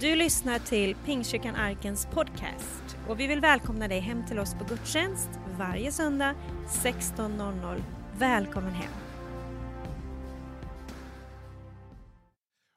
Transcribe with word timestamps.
Du 0.00 0.16
lyssnar 0.16 0.58
till 0.58 0.94
Pingstkyrkan 0.94 1.54
Arkens 1.54 2.06
podcast 2.06 2.96
och 3.08 3.20
vi 3.20 3.26
vill 3.26 3.40
välkomna 3.40 3.88
dig 3.88 4.00
hem 4.00 4.26
till 4.26 4.38
oss 4.38 4.54
på 4.54 4.64
gudstjänst 4.64 5.28
varje 5.58 5.92
söndag 5.92 6.34
16.00. 6.68 7.82
Välkommen 8.18 8.72
hem! 8.72 8.92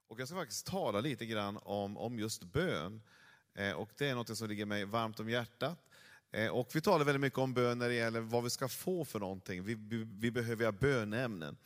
Och 0.07 0.19
jag 0.19 0.27
ska 0.27 0.37
faktiskt 0.37 0.65
tala 0.65 0.99
lite 0.99 1.25
grann 1.25 1.59
om, 1.63 1.97
om 1.97 2.19
just 2.19 2.43
bön. 2.43 3.01
Eh, 3.55 3.71
och 3.71 3.89
det 3.97 4.09
är 4.09 4.15
något 4.15 4.37
som 4.37 4.49
ligger 4.49 4.65
mig 4.65 4.85
varmt 4.85 5.19
om 5.19 5.29
hjärtat. 5.29 5.79
Eh, 6.31 6.47
och 6.47 6.69
vi 6.73 6.81
talar 6.81 7.05
väldigt 7.05 7.21
mycket 7.21 7.39
om 7.39 7.53
bön 7.53 7.79
när 7.79 7.89
det 7.89 7.95
gäller 7.95 8.19
vad 8.19 8.43
vi 8.43 8.49
ska 8.49 8.67
få 8.67 9.05
för 9.05 9.19
någonting. 9.19 9.63
Vi, 9.63 9.75
vi, 9.75 10.07
vi 10.19 10.31
behöver 10.31 10.65
ha 10.65 10.71
bönämnen. 10.71 11.57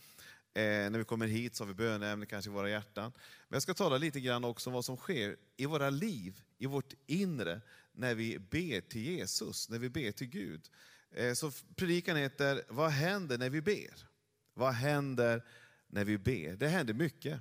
Eh, 0.58 0.90
när 0.90 0.98
vi 0.98 1.04
kommer 1.04 1.28
hit 1.28 1.56
så 1.56 1.64
har 1.64 1.68
vi 1.68 1.74
böneämnen 1.74 2.28
kanske 2.28 2.52
i 2.52 2.54
våra 2.54 2.70
hjärtan. 2.70 3.12
Men 3.48 3.56
jag 3.56 3.62
ska 3.62 3.74
tala 3.74 3.98
lite 3.98 4.20
grann 4.20 4.44
också 4.44 4.70
om 4.70 4.74
vad 4.74 4.86
som 4.86 4.98
sker 4.98 5.36
i 5.58 5.66
våra 5.66 5.90
liv, 5.90 6.42
i 6.58 6.66
vårt 6.66 6.94
inre, 7.08 7.62
när 7.92 8.16
vi 8.16 8.40
ber 8.40 8.82
till 8.82 9.02
Jesus, 9.02 9.70
när 9.70 9.80
vi 9.80 9.90
ber 9.90 10.12
till 10.12 10.28
Gud. 10.28 10.70
Eh, 11.12 11.34
så 11.34 11.52
predikan 11.76 12.18
heter 12.18 12.64
Vad 12.68 12.90
händer 12.90 13.38
när 13.38 13.50
vi 13.50 13.62
ber? 13.62 14.08
Vad 14.54 14.74
händer 14.74 15.44
när 15.88 16.06
vi 16.06 16.18
ber? 16.18 16.56
Det 16.56 16.68
händer 16.68 16.94
mycket. 16.94 17.40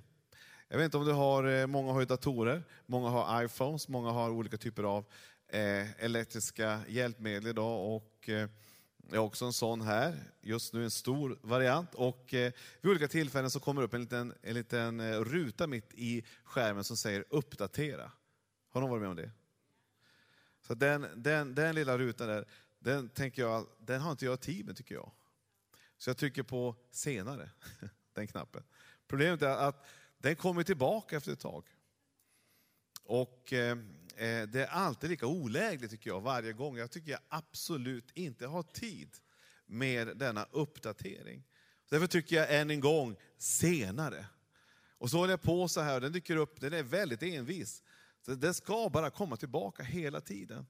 Jag 0.68 0.78
vet 0.78 0.84
inte 0.84 0.96
om 0.96 1.04
du 1.04 1.12
har, 1.12 1.44
eh, 1.44 1.66
många 1.66 1.92
har 1.92 2.04
datorer, 2.04 2.62
många 2.86 3.08
har 3.08 3.44
iPhones, 3.44 3.88
många 3.88 4.10
har 4.10 4.30
olika 4.30 4.56
typer 4.56 4.82
av 4.82 5.04
eh, 5.48 6.04
elektriska 6.04 6.80
hjälpmedel 6.88 7.46
idag. 7.46 7.96
Och, 7.96 8.28
eh, 8.28 8.48
jag 9.10 9.20
har 9.20 9.26
också 9.26 9.44
en 9.44 9.52
sån 9.52 9.80
här, 9.80 10.24
just 10.40 10.72
nu 10.72 10.84
en 10.84 10.90
stor 10.90 11.38
variant. 11.42 11.94
Och 11.94 12.34
eh, 12.34 12.52
vid 12.80 12.90
olika 12.90 13.08
tillfällen 13.08 13.50
så 13.50 13.60
kommer 13.60 13.80
det 13.80 13.86
upp 13.86 13.94
en 13.94 14.00
liten, 14.00 14.34
en 14.42 14.54
liten 14.54 15.00
eh, 15.00 15.20
ruta 15.20 15.66
mitt 15.66 15.94
i 15.94 16.24
skärmen 16.44 16.84
som 16.84 16.96
säger 16.96 17.24
uppdatera. 17.30 18.12
Har 18.70 18.80
någon 18.80 18.90
varit 18.90 19.00
med 19.00 19.10
om 19.10 19.16
det? 19.16 19.30
Så 20.60 20.74
den, 20.74 21.06
den, 21.16 21.54
den 21.54 21.74
lilla 21.74 21.98
rutan 21.98 22.28
där, 22.28 22.48
den, 22.78 23.08
tänker 23.08 23.42
jag, 23.42 23.66
den 23.78 24.00
har 24.00 24.10
inte 24.10 24.24
jag 24.24 24.40
tid 24.40 24.66
med 24.66 24.76
tycker 24.76 24.94
jag. 24.94 25.12
Så 25.98 26.10
jag 26.10 26.16
trycker 26.16 26.42
på 26.42 26.76
senare, 26.90 27.50
den 28.12 28.26
knappen. 28.26 28.62
Problemet 29.06 29.42
är 29.42 29.56
att 29.56 29.86
den 30.18 30.36
kommer 30.36 30.62
tillbaka 30.62 31.16
efter 31.16 31.32
ett 31.32 31.40
tag. 31.40 31.64
Och 33.02 33.52
eh, 33.52 33.76
Eh, 34.16 34.42
det 34.42 34.62
är 34.62 34.66
alltid 34.66 35.10
lika 35.10 35.26
olägligt 35.26 35.90
tycker 35.90 36.10
jag, 36.10 36.20
varje 36.20 36.52
gång. 36.52 36.76
Jag 36.76 36.90
tycker 36.90 37.10
jag 37.10 37.20
absolut 37.28 38.10
inte 38.14 38.46
har 38.46 38.62
tid 38.62 39.10
med 39.66 40.16
denna 40.16 40.46
uppdatering. 40.50 41.44
Därför 41.90 42.06
tycker 42.06 42.36
jag 42.36 42.54
än 42.60 42.70
en 42.70 42.80
gång, 42.80 43.16
senare. 43.38 44.26
Och 44.98 45.10
så 45.10 45.18
håller 45.18 45.32
jag 45.32 45.42
på 45.42 45.68
så 45.68 45.80
här, 45.80 46.00
den 46.00 46.12
dyker 46.12 46.36
upp, 46.36 46.60
den 46.60 46.72
är 46.72 46.82
väldigt 46.82 47.22
envis. 47.22 47.82
Så 48.24 48.34
den 48.34 48.54
ska 48.54 48.88
bara 48.92 49.10
komma 49.10 49.36
tillbaka 49.36 49.82
hela 49.82 50.20
tiden. 50.20 50.66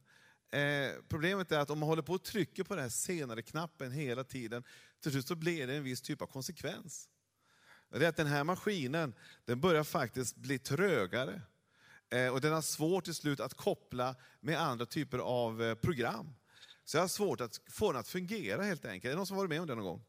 Eh, 0.51 0.93
problemet 1.09 1.53
är 1.53 1.59
att 1.59 1.71
om 1.71 1.79
man 1.79 1.89
håller 1.89 2.03
på 2.03 2.13
och 2.13 2.23
trycker 2.23 2.65
på 2.65 2.75
den 2.75 2.83
här 2.83 2.91
senare-knappen 2.91 3.93
hela 3.93 4.25
tiden, 4.25 4.65
till 5.03 5.13
slut 5.13 5.27
så 5.27 5.37
blir 5.37 5.67
det 5.67 5.77
en 5.77 5.85
viss 5.85 6.03
typ 6.03 6.23
av 6.23 6.27
konsekvens. 6.27 7.09
Det 7.91 8.05
är 8.05 8.09
att 8.09 8.17
den 8.17 8.27
här 8.27 8.45
maskinen, 8.45 9.15
den 9.45 9.61
börjar 9.61 9.85
faktiskt 9.85 10.37
bli 10.37 10.59
trögare. 10.59 11.43
Eh, 12.11 12.29
och 12.29 12.41
den 12.41 12.53
har 12.53 12.63
svårt 12.63 13.05
till 13.05 13.15
slut 13.15 13.41
att 13.41 13.55
koppla 13.55 14.17
med 14.41 14.61
andra 14.61 14.87
typer 14.87 15.19
av 15.19 15.63
eh, 15.63 15.75
program. 15.75 16.35
Så 16.85 16.97
jag 16.97 17.03
har 17.03 17.09
svårt 17.09 17.41
att 17.41 17.61
få 17.71 17.93
den 17.93 18.01
att 18.01 18.09
fungera 18.09 18.63
helt 18.63 18.85
enkelt. 18.85 19.05
Är 19.05 19.11
det 19.11 19.17
någon 19.17 19.27
som 19.27 19.37
varit 19.37 19.51
med 19.51 19.61
om 19.61 19.67
det 19.67 19.75
någon 19.75 19.85
gång? 19.85 20.05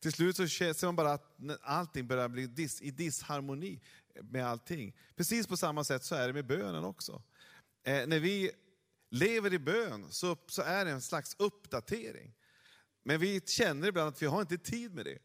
Till 0.00 0.12
slut 0.12 0.36
så 0.36 0.48
ser 0.48 0.86
man 0.86 0.96
bara 0.96 1.12
att 1.12 1.36
allting 1.62 2.06
börjar 2.06 2.28
bli 2.28 2.46
dis, 2.46 2.82
i 2.82 2.90
disharmoni 2.90 3.80
med 4.22 4.46
allting. 4.46 4.96
Precis 5.16 5.46
på 5.46 5.56
samma 5.56 5.84
sätt 5.84 6.04
så 6.04 6.14
är 6.14 6.26
det 6.26 6.32
med 6.32 6.46
bönen 6.46 6.84
också. 6.84 7.22
Eh, 7.84 8.06
när 8.06 8.18
vi 8.18 8.50
lever 9.10 9.54
i 9.54 9.58
bön 9.58 10.06
så, 10.10 10.36
så 10.46 10.62
är 10.62 10.84
det 10.84 10.90
en 10.90 11.00
slags 11.00 11.36
uppdatering. 11.38 12.34
Men 13.02 13.20
vi 13.20 13.40
känner 13.40 13.88
ibland 13.88 14.08
att 14.08 14.22
vi 14.22 14.26
har 14.26 14.40
inte 14.40 14.58
tid 14.58 14.94
med 14.94 15.04
det. 15.04 15.18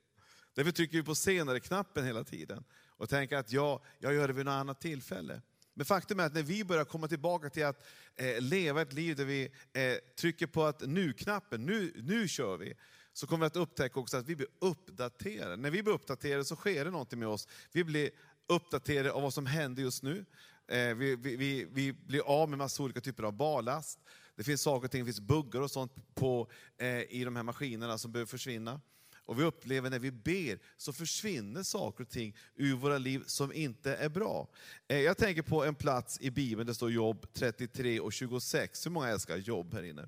Därför 0.53 0.71
trycker 0.71 0.97
vi 0.97 1.03
på 1.03 1.15
senare-knappen 1.15 2.05
hela 2.05 2.23
tiden 2.23 2.63
och 2.97 3.09
tänker 3.09 3.37
att 3.37 3.51
ja, 3.51 3.83
jag 3.99 4.13
gör 4.13 4.27
det 4.27 4.33
vid 4.33 4.45
något 4.45 4.51
annat 4.51 4.81
tillfälle. 4.81 5.41
Men 5.77 5.85
faktum 5.85 6.19
är 6.19 6.25
att 6.25 6.33
när 6.33 6.43
vi 6.43 6.63
börjar 6.63 6.85
komma 6.85 7.07
tillbaka 7.07 7.49
till 7.49 7.65
att 7.65 7.85
eh, 8.15 8.41
leva 8.41 8.81
ett 8.81 8.93
liv 8.93 9.15
där 9.15 9.25
vi 9.25 9.43
eh, 9.73 9.95
trycker 10.19 10.47
på 10.47 10.63
att 10.63 10.81
nu-knappen, 10.81 11.65
nu, 11.65 11.93
nu 11.95 12.27
kör 12.27 12.57
vi, 12.57 12.73
så 13.13 13.27
kommer 13.27 13.45
vi 13.45 13.47
att 13.47 13.55
upptäcka 13.55 13.99
också 13.99 14.17
att 14.17 14.27
vi 14.27 14.35
blir 14.35 14.47
uppdaterade. 14.59 15.55
När 15.55 15.69
vi 15.69 15.83
blir 15.83 15.93
uppdaterade 15.93 16.45
så 16.45 16.55
sker 16.55 16.85
det 16.85 16.91
någonting 16.91 17.19
med 17.19 17.27
oss. 17.27 17.47
Vi 17.71 17.83
blir 17.83 18.09
uppdaterade 18.47 19.11
av 19.11 19.21
vad 19.21 19.33
som 19.33 19.45
händer 19.45 19.83
just 19.83 20.03
nu. 20.03 20.25
Eh, 20.67 20.95
vi, 20.95 21.15
vi, 21.15 21.35
vi, 21.35 21.67
vi, 21.71 21.93
blir 21.93 22.21
av 22.21 22.49
med 22.49 22.57
massa 22.57 22.83
olika 22.83 23.01
typer 23.01 23.23
av 23.23 23.33
barlast. 23.33 23.99
Det 24.35 24.43
finns 24.43 24.61
saker 24.61 24.85
och 24.85 24.91
ting, 24.91 25.01
det 25.01 25.05
finns 25.05 25.19
buggar 25.19 25.61
och 25.61 25.71
sånt 25.71 26.15
på, 26.15 26.51
eh, 26.77 27.01
i 27.01 27.23
de 27.23 27.35
här 27.35 27.43
maskinerna 27.43 27.97
som 27.97 28.11
behöver 28.11 28.29
försvinna. 28.29 28.81
Och 29.25 29.39
vi 29.39 29.43
upplever 29.43 29.89
när 29.89 29.99
vi 29.99 30.11
ber 30.11 30.59
så 30.77 30.93
försvinner 30.93 31.63
saker 31.63 32.03
och 32.03 32.09
ting 32.09 32.35
ur 32.55 32.75
våra 32.75 32.97
liv 32.97 33.23
som 33.27 33.53
inte 33.53 33.95
är 33.95 34.09
bra. 34.09 34.47
Eh, 34.87 34.99
jag 34.99 35.17
tänker 35.17 35.41
på 35.41 35.65
en 35.65 35.75
plats 35.75 36.17
i 36.21 36.31
Bibeln, 36.31 36.67
det 36.67 36.75
står 36.75 36.91
Jobb 36.91 37.27
33 37.33 37.99
och 37.99 38.13
26. 38.13 38.85
Hur 38.85 38.91
många 38.91 39.09
älskar 39.09 39.37
jobb 39.37 39.73
här 39.73 39.83
inne? 39.83 40.07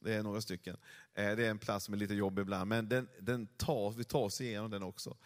Det 0.00 0.14
är 0.14 0.22
några 0.22 0.40
stycken. 0.40 0.76
Eh, 1.14 1.36
det 1.36 1.46
är 1.46 1.50
en 1.50 1.58
plats 1.58 1.84
som 1.84 1.94
är 1.94 1.98
lite 1.98 2.14
jobbig 2.14 2.42
ibland, 2.42 2.68
men 2.68 2.88
den, 2.88 3.08
den 3.20 3.46
tar, 3.46 3.90
vi 3.90 4.04
tar 4.04 4.20
oss 4.20 4.40
igenom 4.40 4.70
den 4.70 4.82
också. 4.82 5.16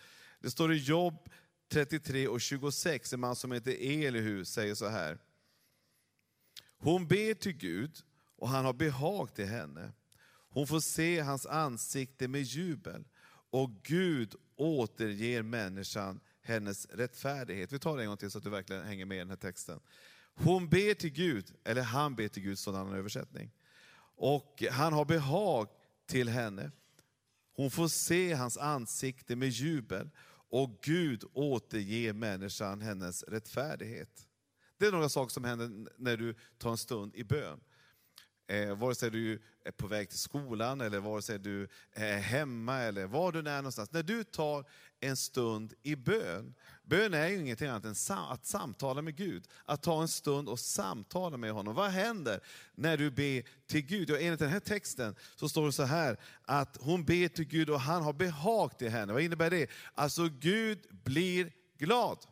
Det 0.40 0.50
står 0.50 0.72
i 0.72 0.76
Jobb 0.76 1.28
33 1.68 2.28
och 2.28 2.40
26, 2.40 3.12
en 3.12 3.20
man 3.20 3.36
som 3.36 3.52
heter 3.52 3.76
Elihu 3.80 4.44
säger 4.44 4.74
så 4.74 4.88
här. 4.88 5.18
Hon 6.78 7.06
ber 7.06 7.34
till 7.34 7.52
Gud 7.52 7.98
och 8.36 8.48
han 8.48 8.64
har 8.64 8.72
behag 8.72 9.34
till 9.34 9.46
henne. 9.46 9.92
Hon 10.48 10.66
får 10.66 10.80
se 10.80 11.20
hans 11.20 11.46
ansikte 11.46 12.28
med 12.28 12.42
jubel 12.42 13.04
och 13.50 13.70
Gud 13.82 14.34
återger 14.56 15.42
människan 15.42 16.20
hennes 16.42 16.86
rättfärdighet. 16.86 17.72
Vi 17.72 17.78
tar 17.78 17.96
det 17.96 18.02
en 18.02 18.08
gång 18.08 18.16
till 18.16 18.30
så 18.30 18.38
att 18.38 18.44
du 18.44 18.50
verkligen 18.50 18.84
hänger 18.84 19.04
med 19.04 19.16
i 19.16 19.18
den 19.18 19.30
här 19.30 19.36
texten. 19.36 19.80
Hon 20.34 20.68
ber 20.68 20.94
till 20.94 21.12
Gud, 21.12 21.52
eller 21.64 21.82
han 21.82 22.14
ber 22.14 22.28
till 22.28 22.42
Gud, 22.42 22.58
sådan 22.58 22.92
översättning. 22.92 23.50
Och 24.16 24.64
han 24.70 24.92
har 24.92 25.04
behag 25.04 25.68
till 26.06 26.28
henne. 26.28 26.70
Hon 27.52 27.70
får 27.70 27.88
se 27.88 28.32
hans 28.32 28.58
ansikte 28.58 29.36
med 29.36 29.48
jubel 29.48 30.10
och 30.50 30.78
Gud 30.82 31.24
återger 31.32 32.12
människan 32.12 32.80
hennes 32.80 33.22
rättfärdighet. 33.22 34.26
Det 34.78 34.86
är 34.86 34.92
några 34.92 35.08
saker 35.08 35.32
som 35.32 35.44
händer 35.44 35.88
när 35.96 36.16
du 36.16 36.34
tar 36.58 36.70
en 36.70 36.78
stund 36.78 37.14
i 37.16 37.24
bön. 37.24 37.60
Eh, 38.50 38.74
vare 38.74 38.94
sig 38.94 39.10
du 39.10 39.42
är 39.64 39.70
på 39.70 39.86
väg 39.86 40.08
till 40.08 40.18
skolan 40.18 40.80
eller 40.80 41.00
vare 41.00 41.22
sig 41.22 41.38
du 41.38 41.68
är 41.92 42.18
hemma 42.18 42.78
eller 42.78 43.06
var 43.06 43.32
du 43.32 43.38
är 43.38 43.56
någonstans. 43.56 43.92
När 43.92 44.02
du 44.02 44.24
tar 44.24 44.64
en 45.00 45.16
stund 45.16 45.74
i 45.82 45.96
bön, 45.96 46.54
bön 46.82 47.14
är 47.14 47.28
ju 47.28 47.38
ingenting 47.38 47.68
annat 47.68 47.84
än 47.84 48.16
att 48.16 48.46
samtala 48.46 49.02
med 49.02 49.16
Gud. 49.16 49.48
Att 49.64 49.82
ta 49.82 50.02
en 50.02 50.08
stund 50.08 50.48
och 50.48 50.60
samtala 50.60 51.36
med 51.36 51.52
honom. 51.52 51.74
Vad 51.74 51.90
händer 51.90 52.40
när 52.74 52.96
du 52.96 53.10
ber 53.10 53.66
till 53.66 53.86
Gud? 53.86 54.10
Och 54.10 54.20
enligt 54.20 54.40
den 54.40 54.50
här 54.50 54.60
texten 54.60 55.16
så 55.36 55.48
står 55.48 55.66
det 55.66 55.72
så 55.72 55.82
här, 55.82 56.16
att 56.42 56.76
hon 56.80 57.04
ber 57.04 57.28
till 57.28 57.46
Gud 57.46 57.70
och 57.70 57.80
han 57.80 58.02
har 58.02 58.12
behag 58.12 58.78
till 58.78 58.90
henne. 58.90 59.12
Vad 59.12 59.22
innebär 59.22 59.50
det? 59.50 59.70
Alltså 59.94 60.28
Gud 60.28 60.86
blir 60.90 61.52
glad. 61.78 62.26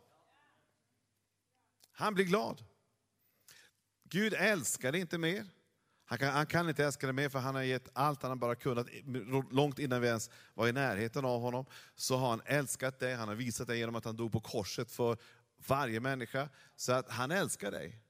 Han 1.92 2.14
blir 2.14 2.24
glad. 2.24 2.64
Gud 4.04 4.34
älskar 4.34 4.92
dig 4.92 5.00
inte 5.00 5.18
mer. 5.18 5.57
Han 6.10 6.18
kan, 6.18 6.32
han 6.32 6.46
kan 6.46 6.68
inte 6.68 6.84
älska 6.84 7.06
dig 7.06 7.14
mer 7.14 7.28
för 7.28 7.38
han 7.38 7.54
har 7.54 7.62
gett 7.62 7.88
allt 7.92 8.22
han 8.22 8.38
bara 8.38 8.54
kunnat, 8.54 8.86
långt 9.50 9.78
innan 9.78 10.00
vi 10.00 10.08
ens 10.08 10.30
var 10.54 10.68
i 10.68 10.72
närheten 10.72 11.24
av 11.24 11.40
honom. 11.40 11.66
Så 11.94 12.16
har 12.16 12.30
han 12.30 12.40
älskat 12.44 12.98
dig, 12.98 13.14
han 13.14 13.28
har 13.28 13.34
visat 13.34 13.66
dig 13.66 13.78
genom 13.78 13.94
att 13.94 14.04
han 14.04 14.16
dog 14.16 14.32
på 14.32 14.40
korset 14.40 14.90
för 14.90 15.16
varje 15.66 16.00
människa. 16.00 16.48
Så 16.76 16.92
att 16.92 17.10
han 17.10 17.30
älskar 17.30 17.70
dig. 17.70 18.00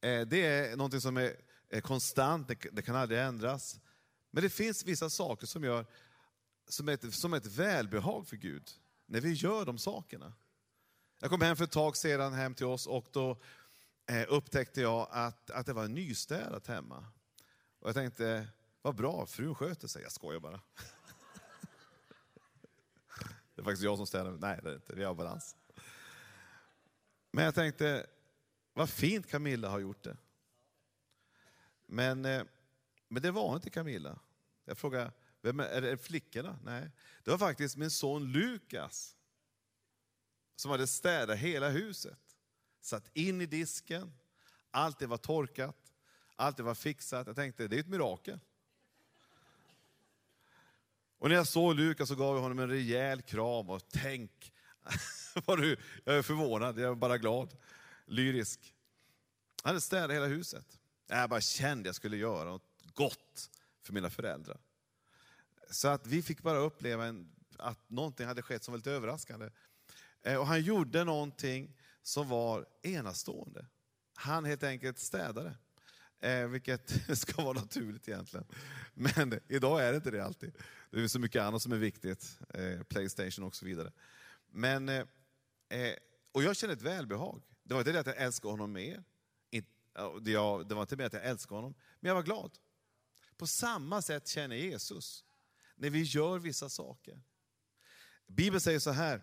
Eh, 0.00 0.20
det 0.20 0.46
är 0.46 0.76
något 0.76 1.02
som 1.02 1.16
är 1.16 1.80
konstant, 1.80 2.48
det 2.72 2.82
kan 2.82 2.96
aldrig 2.96 3.20
ändras. 3.20 3.80
Men 4.30 4.42
det 4.42 4.50
finns 4.50 4.84
vissa 4.84 5.10
saker 5.10 5.46
som 5.46 5.64
gör 5.64 5.86
som 6.68 6.88
ett, 6.88 7.14
som 7.14 7.34
ett 7.34 7.46
välbehag 7.46 8.26
för 8.26 8.36
Gud, 8.36 8.70
när 9.06 9.20
vi 9.20 9.32
gör 9.32 9.64
de 9.64 9.78
sakerna. 9.78 10.32
Jag 11.20 11.30
kom 11.30 11.40
hem 11.40 11.56
för 11.56 11.64
ett 11.64 11.70
tag 11.70 11.96
sedan 11.96 12.32
hem 12.32 12.54
till 12.54 12.66
oss 12.66 12.86
och 12.86 13.06
då 13.12 13.38
eh, 14.06 14.24
upptäckte 14.28 14.80
jag 14.80 15.08
att, 15.10 15.50
att 15.50 15.66
det 15.66 15.72
var 15.72 15.88
nystädat 15.88 16.66
hemma. 16.66 17.06
Och 17.86 17.90
jag 17.90 17.94
tänkte, 17.94 18.48
vad 18.82 18.94
bra, 18.94 19.26
frun 19.26 19.54
sköter 19.54 19.88
sig. 19.88 20.02
Jag 20.02 20.12
skojar 20.12 20.40
bara. 20.40 20.60
Det 23.54 23.62
är 23.62 23.64
faktiskt 23.64 23.82
jag 23.82 23.96
som 23.96 24.06
städar. 24.06 24.30
Nej, 24.30 24.60
det 24.62 24.70
är 24.70 24.74
inte. 24.74 24.94
Vi 24.94 25.04
har 25.04 25.14
balans. 25.14 25.56
Men 27.30 27.44
jag 27.44 27.54
tänkte, 27.54 28.06
vad 28.72 28.90
fint 28.90 29.30
Camilla 29.30 29.68
har 29.68 29.78
gjort 29.78 30.02
det. 30.02 30.16
Men, 31.86 32.24
eh, 32.24 32.44
men 33.08 33.22
det 33.22 33.30
var 33.30 33.54
inte 33.54 33.70
Camilla. 33.70 34.18
Jag 34.64 34.78
frågade, 34.78 35.12
vem 35.40 35.60
är, 35.60 35.64
är 35.64 35.80
det 35.80 35.96
flickorna? 35.96 36.58
Nej, 36.64 36.90
det 37.24 37.30
var 37.30 37.38
faktiskt 37.38 37.76
min 37.76 37.90
son 37.90 38.32
Lukas 38.32 39.16
som 40.56 40.70
hade 40.70 40.86
städat 40.86 41.38
hela 41.38 41.68
huset. 41.68 42.36
satt 42.80 43.10
in 43.12 43.40
i 43.40 43.46
disken, 43.46 44.12
allt 44.70 44.98
det 44.98 45.06
var 45.06 45.18
torkat, 45.18 45.85
allt 46.36 46.56
det 46.56 46.62
var 46.62 46.74
fixat. 46.74 47.26
Jag 47.26 47.36
tänkte, 47.36 47.68
det 47.68 47.76
är 47.76 47.80
ett 47.80 47.88
mirakel. 47.88 48.40
Och 51.18 51.28
när 51.28 51.36
jag 51.36 51.46
såg 51.46 51.74
Lukas 51.74 52.08
så 52.08 52.14
gav 52.14 52.36
jag 52.36 52.42
honom 52.42 52.58
en 52.58 52.68
rejäl 52.68 53.22
kram 53.22 53.70
och 53.70 53.88
tänk, 53.88 54.52
var 55.46 55.56
du, 55.56 55.76
jag 56.04 56.16
är 56.16 56.22
förvånad, 56.22 56.78
jag 56.78 56.90
är 56.90 56.94
bara 56.94 57.18
glad, 57.18 57.56
lyrisk. 58.06 58.74
Han 59.62 59.70
hade 59.70 59.80
städat 59.80 60.10
hela 60.10 60.26
huset. 60.26 60.78
Jag 61.06 61.30
bara 61.30 61.40
kände 61.40 61.80
att 61.80 61.86
jag 61.86 61.94
skulle 61.94 62.16
göra 62.16 62.44
något 62.50 62.94
gott 62.94 63.50
för 63.82 63.92
mina 63.92 64.10
föräldrar. 64.10 64.58
Så 65.70 65.88
att 65.88 66.06
vi 66.06 66.22
fick 66.22 66.42
bara 66.42 66.58
uppleva 66.58 67.06
en, 67.06 67.32
att 67.56 67.90
någonting 67.90 68.26
hade 68.26 68.42
skett 68.42 68.64
som 68.64 68.72
var 68.72 68.78
lite 68.78 68.90
överraskande. 68.90 69.50
Eh, 70.22 70.36
och 70.36 70.46
han 70.46 70.62
gjorde 70.62 71.04
någonting 71.04 71.76
som 72.02 72.28
var 72.28 72.66
enastående. 72.82 73.66
Han 74.14 74.44
helt 74.44 74.62
enkelt 74.62 74.98
städade. 74.98 75.54
Eh, 76.20 76.46
vilket 76.46 77.18
ska 77.18 77.42
vara 77.42 77.60
naturligt 77.60 78.08
egentligen. 78.08 78.46
Men 78.94 79.40
idag 79.48 79.84
är 79.86 79.90
det 79.90 79.96
inte 79.96 80.10
det 80.10 80.24
alltid. 80.24 80.52
Det 80.90 81.02
är 81.02 81.08
så 81.08 81.18
mycket 81.18 81.42
annat 81.42 81.62
som 81.62 81.72
är 81.72 81.76
viktigt. 81.76 82.38
Eh, 82.54 82.82
Playstation 82.82 83.44
och 83.44 83.56
så 83.56 83.66
vidare. 83.66 83.92
Men, 84.50 84.88
eh, 84.88 85.04
eh 85.68 85.94
och 86.32 86.42
jag 86.42 86.56
kände 86.56 86.72
ett 86.72 86.82
välbehag. 86.82 87.42
Det 87.62 87.74
var 87.74 87.80
inte 87.80 87.92
det 87.92 88.00
att 88.00 88.06
jag 88.06 88.16
älskade 88.16 88.52
honom 88.52 88.72
mer. 88.72 89.04
Det 90.24 90.74
var 90.74 90.80
inte 90.80 90.96
mer 90.96 91.04
att 91.04 91.12
jag 91.12 91.24
älskade 91.24 91.56
honom, 91.56 91.74
men 92.00 92.08
jag 92.08 92.14
var 92.14 92.22
glad. 92.22 92.58
På 93.36 93.46
samma 93.46 94.02
sätt 94.02 94.28
känner 94.28 94.56
Jesus 94.56 95.24
när 95.74 95.90
vi 95.90 96.02
gör 96.02 96.38
vissa 96.38 96.68
saker. 96.68 97.20
Bibeln 98.26 98.60
säger 98.60 98.78
så 98.78 98.90
här, 98.90 99.22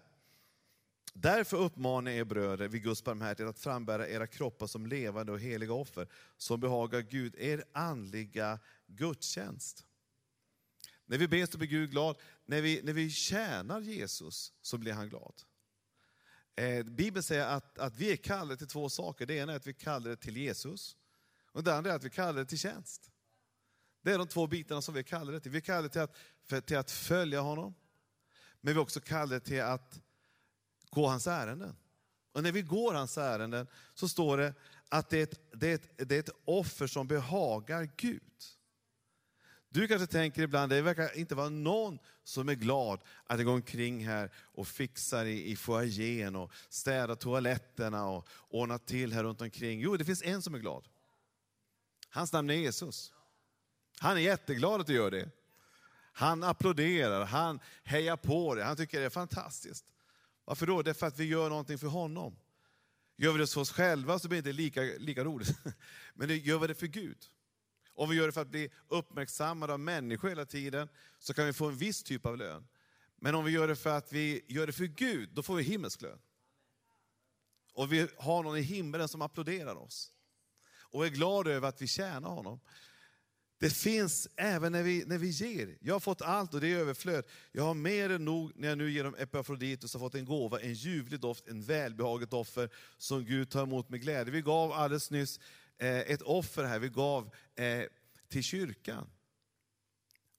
Därför 1.14 1.58
uppmanar 1.58 2.12
jag 2.12 2.20
er 2.20 2.24
bröder 2.24 2.68
vid 2.68 2.84
Guds 2.84 3.04
barmhärtighet 3.04 3.50
att 3.50 3.60
frambära 3.60 4.08
era 4.08 4.28
kroppar 4.28 4.68
som 4.68 4.86
levande 4.86 5.32
och 5.32 5.40
heliga 5.40 5.74
offer, 5.74 6.08
som 6.38 6.60
behagar 6.60 7.02
Gud, 7.02 7.36
er 7.36 7.64
andliga 7.72 8.60
gudstjänst. 8.88 9.86
När 11.06 11.18
vi 11.18 11.28
ber 11.28 11.46
så 11.46 11.58
blir 11.58 11.68
Gud 11.68 11.92
glad. 11.92 12.18
När 12.46 12.62
vi, 12.62 12.82
när 12.84 12.94
vi 12.94 13.10
tjänar 13.10 13.82
Jesus 13.82 14.54
så 14.62 14.78
blir 14.78 14.94
han 14.94 15.10
glad. 15.10 15.34
Eh, 16.56 16.84
Bibeln 16.86 17.24
säger 17.24 17.48
att, 17.48 17.80
att 17.80 17.96
vi 17.96 18.12
är 18.12 18.16
kallade 18.16 18.58
till 18.58 18.68
två 18.68 18.90
saker. 18.90 19.26
Det 19.26 19.36
ena 19.36 19.52
är 19.52 19.56
att 19.56 19.68
vi 19.68 19.72
är 19.72 19.76
kallade 19.76 20.16
till 20.16 20.38
Jesus, 20.38 20.98
och 21.52 21.64
det 21.64 21.76
andra 21.76 21.92
är 21.92 21.96
att 21.96 22.04
vi 22.04 22.08
är 22.08 22.12
kallade 22.12 22.46
till 22.46 22.60
tjänst. 22.60 23.12
Det 24.02 24.12
är 24.12 24.18
de 24.18 24.28
två 24.28 24.48
bitarna 24.48 24.82
som 24.82 24.94
vi 24.94 25.00
är 25.00 25.04
kallade 25.04 25.40
till. 25.40 25.52
Vi 25.52 25.58
är 25.58 25.62
kallade 25.62 25.90
till 25.90 26.02
att, 26.02 26.18
för, 26.46 26.62
till 26.62 26.78
att 26.78 26.92
följa 26.92 27.42
honom, 27.42 27.76
men 28.62 28.74
vi 28.74 28.80
är 28.80 28.82
också 28.82 29.00
kallade 29.00 29.40
till 29.40 29.62
att 29.62 30.02
gå 30.94 31.08
hans 31.08 31.28
ärenden. 31.28 31.76
Och 32.32 32.44
när 32.44 32.52
vi 32.52 32.62
går 32.62 32.94
hans 32.94 33.18
ärenden 33.18 33.68
så 33.94 34.08
står 34.08 34.38
det 34.38 34.54
att 34.90 35.10
det 35.10 35.20
är 35.20 35.24
ett, 35.24 35.40
det 35.52 35.68
är 35.68 35.76
ett, 35.76 36.10
det 36.10 36.16
är 36.16 36.20
ett 36.20 36.36
offer 36.46 36.88
som 36.88 37.08
behagar 37.08 37.90
Gud. 37.98 38.22
Du 39.70 39.88
kanske 39.88 40.08
tänker 40.08 40.42
ibland, 40.42 40.72
det 40.72 40.82
verkar 40.82 41.18
inte 41.18 41.36
vara 41.36 41.50
någon 41.50 42.00
som 42.24 42.50
är 42.50 42.54
glad 42.54 43.00
att 43.26 43.46
gå 43.46 43.52
omkring 43.52 44.08
här 44.08 44.32
och 44.36 44.68
fixar 44.68 45.26
i, 45.26 45.52
i 45.52 45.56
foajén 45.56 46.36
och 46.36 46.52
städar 46.70 47.16
toaletterna 47.16 48.08
och 48.08 48.28
ordnar 48.50 48.78
till 48.78 49.14
här 49.14 49.24
runt 49.24 49.42
omkring. 49.42 49.80
Jo, 49.80 49.98
det 49.98 50.06
finns 50.06 50.24
en 50.24 50.42
som 50.42 50.56
är 50.56 50.60
glad. 50.60 50.88
Hans 52.10 52.34
namn 52.34 52.50
är 52.50 52.54
Jesus. 52.54 53.14
Han 54.00 54.18
är 54.18 54.22
jätteglad 54.22 54.82
att 54.82 54.88
du 54.88 54.94
gör 54.94 55.12
det. 55.12 55.30
Han 56.14 56.44
applåderar, 56.44 57.26
han 57.26 57.60
hejar 57.84 58.18
på 58.18 58.56
dig, 58.56 58.64
han 58.64 58.78
tycker 58.78 59.00
det 59.00 59.06
är 59.06 59.10
fantastiskt. 59.10 59.86
Varför 60.46 60.66
då? 60.66 60.82
Det 60.82 60.90
är 60.90 60.94
för 60.94 61.08
att 61.08 61.20
vi 61.20 61.26
gör 61.26 61.50
någonting 61.50 61.78
för 61.78 61.88
honom. 61.88 62.36
Gör 63.18 63.32
vi 63.32 63.40
det 63.40 63.48
för 63.48 63.62
oss 63.62 63.72
själva 63.72 64.20
så 64.20 64.28
blir 64.28 64.42
det 64.42 64.50
inte 64.50 64.62
lika, 64.62 64.82
lika 64.82 65.24
roligt. 65.24 65.58
Men 66.14 66.28
det, 66.28 66.38
gör 66.38 66.60
vi 66.60 66.68
det 66.68 66.76
för 66.76 66.88
Gud, 66.88 67.18
om 67.94 68.10
vi 68.10 68.16
gör 68.16 68.26
det 68.26 68.32
för 68.32 68.42
att 68.42 68.48
bli 68.48 68.72
uppmärksammade 68.88 69.74
av 69.74 69.80
människor 69.80 70.30
hela 70.30 70.46
tiden, 70.46 70.90
så 71.20 71.34
kan 71.34 71.46
vi 71.46 71.54
få 71.54 71.68
en 71.68 71.78
viss 71.78 72.04
typ 72.04 72.26
av 72.26 72.38
lön. 72.38 72.68
Men 73.18 73.36
om 73.36 73.46
vi 73.46 73.52
gör 73.52 73.68
det 73.68 73.76
för 73.76 73.98
att 73.98 74.14
vi 74.14 74.46
gör 74.48 74.68
det 74.68 74.74
för 74.74 74.86
Gud, 74.86 75.30
då 75.34 75.44
får 75.44 75.56
vi 75.56 75.64
himmelsk 75.64 76.02
lön. 76.02 76.20
Och 77.74 77.94
vi 77.94 78.08
har 78.18 78.44
någon 78.44 78.58
i 78.58 78.62
himlen 78.62 79.08
som 79.08 79.22
applåderar 79.22 79.76
oss. 79.76 80.14
Och 80.76 81.06
är 81.06 81.10
glad 81.10 81.48
över 81.48 81.68
att 81.68 81.82
vi 81.82 81.88
tjänar 81.88 82.30
honom. 82.30 82.60
Det 83.64 83.70
finns 83.70 84.28
även 84.36 84.72
när 84.72 84.84
vi, 84.84 85.04
när 85.06 85.18
vi 85.18 85.28
ger. 85.28 85.78
Jag 85.80 85.96
har 85.96 86.00
fått 86.00 86.22
allt 86.22 86.54
och 86.54 86.62
det 86.62 86.68
är 86.68 86.78
överflöd. 86.78 87.26
Jag 87.52 87.64
har 87.64 87.74
mer 87.74 88.10
än 88.10 88.26
nog 88.26 88.52
när 88.56 88.68
jag 88.68 88.78
nu 88.78 88.92
genom 88.92 89.16
Epafroditus 89.16 89.94
har 89.94 90.00
fått 90.00 90.16
en 90.16 90.26
gåva, 90.26 90.60
en 90.60 90.74
ljuvlig 90.74 91.20
doft, 91.20 91.48
en 91.48 91.62
välbehaget 91.62 92.34
offer 92.34 92.70
som 92.98 93.26
Gud 93.26 93.50
tar 93.50 93.64
emot 93.64 93.90
med 93.90 94.02
glädje. 94.02 94.34
Vi 94.34 94.42
gav 94.42 94.72
alldeles 94.72 95.12
nyss 95.12 95.40
eh, 95.78 96.00
ett 96.00 96.22
offer 96.22 96.64
här, 96.64 96.80
vi 96.80 96.90
gav 96.90 97.30
eh, 97.56 97.84
till 98.30 98.44
kyrkan. 98.44 99.10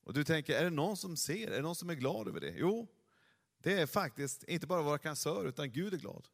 Och 0.02 0.14
du 0.14 0.24
tänker, 0.24 0.58
är 0.58 0.64
det 0.64 0.70
någon 0.70 0.96
som 0.96 1.16
ser, 1.16 1.50
är 1.50 1.56
det 1.56 1.62
någon 1.62 1.76
som 1.76 1.90
är 1.90 1.94
glad 1.94 2.28
över 2.28 2.40
det? 2.40 2.54
Jo, 2.56 2.88
det 3.62 3.80
är 3.80 3.86
faktiskt 3.86 4.44
inte 4.44 4.66
bara 4.66 4.82
våra 4.82 4.98
kansörer, 4.98 5.48
utan 5.48 5.72
Gud 5.72 5.94
är 5.94 5.98
glad. 5.98 6.28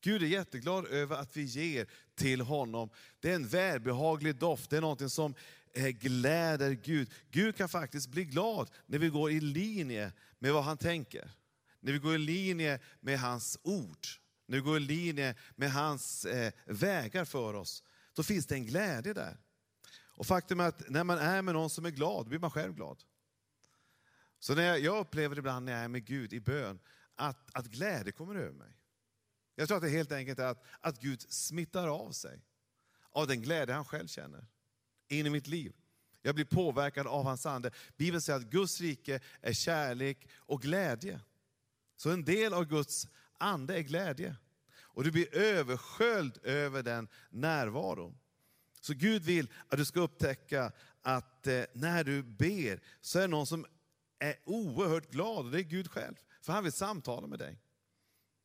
Gud 0.00 0.22
är 0.22 0.26
jätteglad 0.26 0.86
över 0.86 1.16
att 1.16 1.36
vi 1.36 1.42
ger 1.42 1.86
till 2.14 2.40
honom. 2.40 2.90
Det 3.20 3.30
är 3.30 3.34
en 3.34 3.48
välbehaglig 3.48 4.36
doft, 4.36 4.70
det 4.70 4.76
är 4.76 4.80
någonting 4.80 5.10
som 5.10 5.34
Eh, 5.74 5.88
gläder 5.88 6.70
Gud. 6.72 7.10
Gud 7.30 7.56
kan 7.56 7.68
faktiskt 7.68 8.08
bli 8.08 8.24
glad 8.24 8.70
när 8.86 8.98
vi 8.98 9.08
går 9.08 9.30
i 9.30 9.40
linje 9.40 10.12
med 10.38 10.52
vad 10.52 10.64
han 10.64 10.78
tänker. 10.78 11.30
När 11.80 11.92
vi 11.92 11.98
går 11.98 12.14
i 12.14 12.18
linje 12.18 12.80
med 13.00 13.20
hans 13.20 13.58
ord. 13.62 14.06
När 14.46 14.56
vi 14.56 14.62
går 14.62 14.76
i 14.76 14.80
linje 14.80 15.34
med 15.56 15.72
hans 15.72 16.24
eh, 16.24 16.52
vägar 16.66 17.24
för 17.24 17.54
oss. 17.54 17.84
Då 18.12 18.22
finns 18.22 18.46
det 18.46 18.54
en 18.54 18.66
glädje 18.66 19.12
där. 19.12 19.38
Och 20.14 20.26
faktum 20.26 20.60
är 20.60 20.68
att 20.68 20.90
när 20.90 21.04
man 21.04 21.18
är 21.18 21.42
med 21.42 21.54
någon 21.54 21.70
som 21.70 21.84
är 21.84 21.90
glad, 21.90 22.28
blir 22.28 22.38
man 22.38 22.50
själv 22.50 22.74
glad. 22.74 23.02
Så 24.38 24.54
när 24.54 24.62
jag, 24.62 24.80
jag 24.80 24.98
upplever 24.98 25.38
ibland 25.38 25.66
när 25.66 25.72
jag 25.72 25.82
är 25.82 25.88
med 25.88 26.04
Gud 26.04 26.32
i 26.32 26.40
bön, 26.40 26.78
att, 27.14 27.56
att 27.56 27.66
glädje 27.66 28.12
kommer 28.12 28.34
över 28.34 28.52
mig. 28.52 28.78
Jag 29.54 29.68
tror 29.68 29.76
att 29.76 29.82
det 29.82 29.88
helt 29.88 30.12
enkelt 30.12 30.38
är 30.38 30.46
att, 30.46 30.64
att 30.80 31.00
Gud 31.00 31.22
smittar 31.32 31.88
av 31.88 32.10
sig 32.10 32.44
av 33.10 33.26
den 33.26 33.42
glädje 33.42 33.74
han 33.74 33.84
själv 33.84 34.06
känner 34.06 34.46
in 35.12 35.26
i 35.26 35.30
mitt 35.30 35.46
liv. 35.46 35.72
Jag 36.22 36.34
blir 36.34 36.44
påverkad 36.44 37.06
av 37.06 37.24
hans 37.24 37.46
ande. 37.46 37.70
Bibeln 37.96 38.22
säger 38.22 38.38
att 38.38 38.50
Guds 38.50 38.80
rike 38.80 39.20
är 39.40 39.52
kärlek 39.52 40.28
och 40.34 40.62
glädje. 40.62 41.20
Så 41.96 42.10
en 42.10 42.24
del 42.24 42.54
av 42.54 42.64
Guds 42.64 43.08
ande 43.38 43.78
är 43.78 43.82
glädje. 43.82 44.36
Och 44.74 45.04
du 45.04 45.10
blir 45.10 45.34
översköljd 45.34 46.38
över 46.42 46.82
den 46.82 47.08
närvaron. 47.30 48.18
Så 48.80 48.94
Gud 48.94 49.22
vill 49.22 49.48
att 49.68 49.78
du 49.78 49.84
ska 49.84 50.00
upptäcka 50.00 50.72
att 51.02 51.46
eh, 51.46 51.62
när 51.72 52.04
du 52.04 52.22
ber 52.22 52.80
så 53.00 53.18
är 53.18 53.22
det 53.22 53.28
någon 53.28 53.46
som 53.46 53.66
är 54.18 54.36
oerhört 54.44 55.10
glad 55.10 55.46
och 55.46 55.52
det 55.52 55.58
är 55.58 55.62
Gud 55.62 55.90
själv. 55.90 56.14
För 56.40 56.52
han 56.52 56.64
vill 56.64 56.72
samtala 56.72 57.26
med 57.26 57.38
dig. 57.38 57.58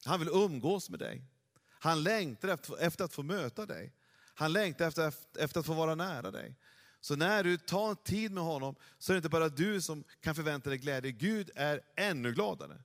Han 0.06 0.20
vill 0.20 0.30
umgås 0.30 0.90
med 0.90 1.00
dig. 1.00 1.24
Han 1.70 2.04
längtar 2.04 2.60
efter 2.80 3.06
att 3.06 3.14
få 3.14 3.24
möta 3.24 3.66
dig. 3.66 3.94
Han 4.40 4.54
längtar 4.54 4.88
efter, 4.88 5.14
efter 5.40 5.60
att 5.60 5.66
få 5.66 5.74
vara 5.74 5.96
nära 5.96 6.32
dig. 6.32 6.56
Så 7.02 7.16
när 7.16 7.44
du 7.44 7.58
tar 7.58 7.96
tid 7.96 8.32
med 8.32 8.44
honom 8.44 8.76
så 8.98 9.12
är 9.12 9.14
det 9.14 9.18
inte 9.18 9.30
bara 9.30 9.50
du 9.50 9.82
som 9.82 10.04
kan 10.22 10.36
förvänta 10.36 10.70
dig 10.70 10.80
glädje. 10.80 11.12
Gud 11.12 11.52
är 11.56 11.82
ännu 11.96 12.34
gladare 12.34 12.84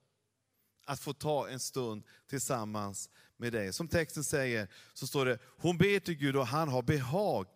att 0.85 1.00
få 1.00 1.12
ta 1.12 1.49
en 1.49 1.61
stund 1.61 2.04
tillsammans 2.26 3.11
med 3.37 3.52
dig. 3.52 3.73
Som 3.73 3.88
texten 3.88 4.25
säger 4.25 4.68
så 4.92 5.06
står 5.06 5.26
det, 5.26 5.38
hon 5.44 5.78
ber 5.78 6.00
till 6.00 6.14
Gud 6.14 6.37
och 6.37 6.47
han 6.47 6.68
har 6.68 6.82
behag 6.82 7.47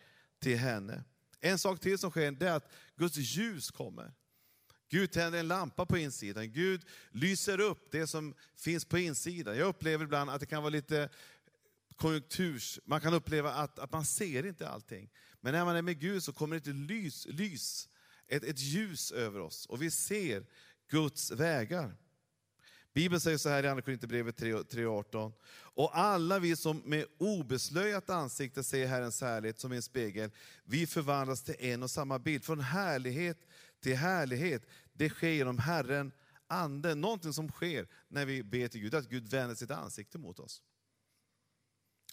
till 0.41 0.57
henne. 0.57 1.05
En 1.41 1.59
sak 1.59 1.81
till 1.81 1.99
som 1.99 2.11
sker 2.11 2.43
är 2.43 2.53
att 2.53 2.73
Guds 2.97 3.17
ljus 3.17 3.71
kommer. 3.71 4.13
Gud 4.89 5.11
tänder 5.13 5.39
en 5.39 5.49
lampa 5.49 5.87
på 5.87 5.99
insidan. 5.99 6.53
Gud 6.53 6.83
lyser 7.11 7.61
upp 7.61 7.89
det 7.91 8.07
som 8.07 8.35
finns 8.57 8.85
på 8.85 8.99
insidan. 8.99 9.57
Jag 9.57 9.69
upplever 9.69 10.05
ibland 10.05 10.31
att 10.31 10.41
det 10.41 10.47
kan 10.47 10.63
vara 10.63 10.71
lite 10.71 11.09
konjunkturs... 11.97 12.79
Man 12.85 13.01
kan 13.01 13.15
uppleva 13.15 13.53
att, 13.53 13.79
att 13.79 13.93
man 13.93 14.05
ser 14.05 14.47
inte 14.47 14.69
allting. 14.69 15.11
Men 15.41 15.53
när 15.53 15.65
man 15.65 15.77
är 15.77 15.83
med 15.83 16.01
Gud 16.01 16.23
så 16.23 16.33
kommer 16.33 16.57
det 16.57 16.71
ett 16.71 16.77
lys, 16.77 17.27
lys 17.27 17.89
ett, 18.29 18.45
ett 18.45 18.59
ljus 18.59 19.13
över 19.13 19.41
oss 19.41 19.67
och 19.67 19.83
vi 19.83 19.91
ser 19.91 20.47
Guds 20.91 21.31
vägar. 21.31 21.97
Bibeln 22.95 23.21
säger 23.21 23.39
så 23.39 23.49
här 23.49 23.65
i 23.65 23.69
Andra 23.69 23.83
Korinthierbrevet 23.83 24.41
3.18. 24.41 25.33
Och 25.53 25.99
alla 25.99 26.39
vi 26.39 26.57
som 26.57 26.83
med 26.85 27.07
obeslöjat 27.19 28.11
ansikte 28.11 28.65
ser 28.65 28.87
Herrens 28.87 29.21
härlighet 29.21 29.61
som 29.61 29.73
en 29.73 29.83
spegel, 29.83 30.31
vi 30.65 30.87
förvandlas 30.87 31.43
till 31.43 31.57
en 31.59 31.83
och 31.83 31.91
samma 31.91 32.19
bild. 32.19 32.45
Från 32.45 32.61
härlighet 32.61 33.39
till 33.81 33.97
härlighet. 33.97 34.63
Det 34.93 35.09
sker 35.09 35.31
genom 35.31 35.59
Herren, 35.59 36.13
Anden. 36.47 37.01
Någonting 37.01 37.33
som 37.33 37.49
sker 37.49 37.89
när 38.09 38.27
vi 38.27 38.43
ber 38.43 38.69
till 38.69 38.81
Gud, 38.81 38.95
att 38.95 39.09
Gud 39.09 39.29
vänder 39.29 39.55
sitt 39.55 39.71
ansikte 39.71 40.19
mot 40.19 40.39
oss. 40.39 40.63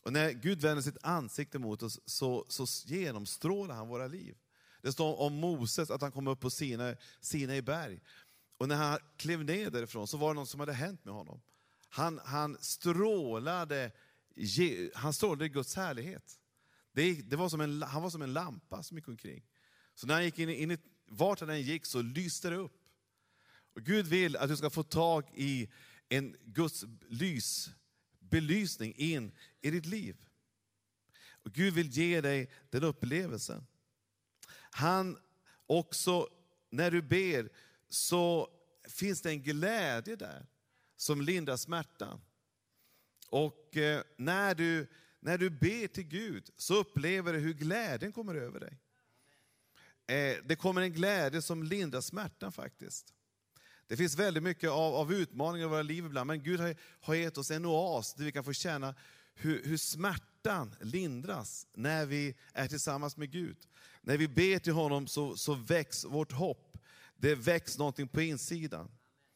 Och 0.03 0.13
när 0.13 0.31
Gud 0.31 0.61
vänder 0.61 0.81
sitt 0.81 0.97
ansikte 1.03 1.59
mot 1.59 1.83
oss 1.83 1.99
så, 2.05 2.45
så 2.49 2.65
genomstrålar 2.85 3.75
han 3.75 3.87
våra 3.87 4.07
liv. 4.07 4.37
Det 4.81 4.91
står 4.91 5.19
om 5.19 5.33
Moses 5.33 5.91
att 5.91 6.01
han 6.01 6.11
kom 6.11 6.27
upp 6.27 6.39
på 6.39 6.49
Sina, 6.49 6.95
Sina 7.21 7.55
i 7.55 7.61
berg. 7.61 8.01
Och 8.57 8.67
när 8.67 8.75
han 8.75 8.99
klev 9.17 9.43
ner 9.43 9.69
därifrån 9.69 10.07
så 10.07 10.17
var 10.17 10.33
det 10.33 10.39
något 10.39 10.49
som 10.49 10.59
hade 10.59 10.73
hänt 10.73 11.05
med 11.05 11.13
honom. 11.13 11.41
Han, 11.89 12.19
han 12.25 12.57
strålade 12.61 13.91
han 14.93 15.13
strålade 15.13 15.49
Guds 15.49 15.75
härlighet. 15.75 16.39
Det, 16.93 17.13
det 17.13 17.35
var 17.35 17.49
som 17.49 17.61
en, 17.61 17.81
han 17.81 18.03
var 18.03 18.09
som 18.09 18.21
en 18.21 18.33
lampa 18.33 18.83
som 18.83 18.97
gick 18.97 19.07
omkring. 19.07 19.45
Så 19.95 20.07
när 20.07 20.13
han 20.13 20.23
gick 20.23 20.39
in, 20.39 20.49
in 20.49 20.71
i, 20.71 20.77
vart 21.05 21.39
han 21.39 21.49
än 21.49 21.61
gick 21.61 21.85
så 21.85 22.01
lyste 22.01 22.49
det 22.49 22.55
upp. 22.55 22.77
Och 23.75 23.81
Gud 23.81 24.07
vill 24.07 24.35
att 24.35 24.49
du 24.49 24.57
ska 24.57 24.69
få 24.69 24.83
tag 24.83 25.31
i 25.35 25.69
en 26.09 26.35
Guds 26.45 26.85
lys, 27.09 27.69
belysning 28.33 28.93
in 28.95 29.31
i 29.61 29.71
ditt 29.71 29.85
liv. 29.85 30.15
Och 31.43 31.51
Gud 31.51 31.73
vill 31.73 31.89
ge 31.89 32.21
dig 32.21 32.51
den 32.69 32.83
upplevelsen. 32.83 33.65
Han 34.71 35.17
också, 35.67 36.27
när 36.69 36.91
du 36.91 37.01
ber, 37.01 37.49
så 37.89 38.49
finns 38.89 39.21
det 39.21 39.29
en 39.29 39.41
glädje 39.41 40.15
där 40.15 40.45
som 40.95 41.21
lindrar 41.21 41.57
smärtan. 41.57 42.21
Och 43.29 43.77
eh, 43.77 44.03
när 44.17 44.55
du, 44.55 44.87
när 45.19 45.37
du 45.37 45.49
ber 45.49 45.87
till 45.87 46.07
Gud 46.07 46.49
så 46.57 46.75
upplever 46.75 47.33
du 47.33 47.39
hur 47.39 47.53
glädjen 47.53 48.11
kommer 48.11 48.35
över 48.35 48.59
dig. 48.59 48.79
Eh, 50.07 50.43
det 50.45 50.55
kommer 50.55 50.81
en 50.81 50.93
glädje 50.93 51.41
som 51.41 51.63
lindrar 51.63 52.01
smärtan 52.01 52.51
faktiskt. 52.51 53.13
Det 53.87 53.97
finns 53.97 54.15
väldigt 54.15 54.43
mycket 54.43 54.69
av, 54.69 54.95
av 54.95 55.13
utmaningar 55.13 55.65
i 55.65 55.69
våra 55.69 55.81
liv 55.81 56.05
ibland, 56.05 56.27
men 56.27 56.43
Gud 56.43 56.59
har, 56.59 56.75
har 57.01 57.15
gett 57.15 57.37
oss 57.37 57.51
en 57.51 57.65
oas 57.65 58.13
där 58.13 58.25
vi 58.25 58.31
kan 58.31 58.43
få 58.43 58.53
känna 58.53 58.95
hur, 59.35 59.63
hur 59.63 59.77
smärtan 59.77 60.75
lindras 60.81 61.67
när 61.73 62.05
vi 62.05 62.35
är 62.53 62.67
tillsammans 62.67 63.17
med 63.17 63.31
Gud. 63.31 63.57
När 64.01 64.17
vi 64.17 64.27
ber 64.27 64.59
till 64.59 64.73
honom 64.73 65.07
så, 65.07 65.37
så 65.37 65.53
väcks 65.53 66.05
vårt 66.05 66.31
hopp. 66.31 66.77
Det 67.17 67.35
väcks 67.35 67.77
någonting 67.77 68.07
på 68.07 68.21
insidan. 68.21 68.91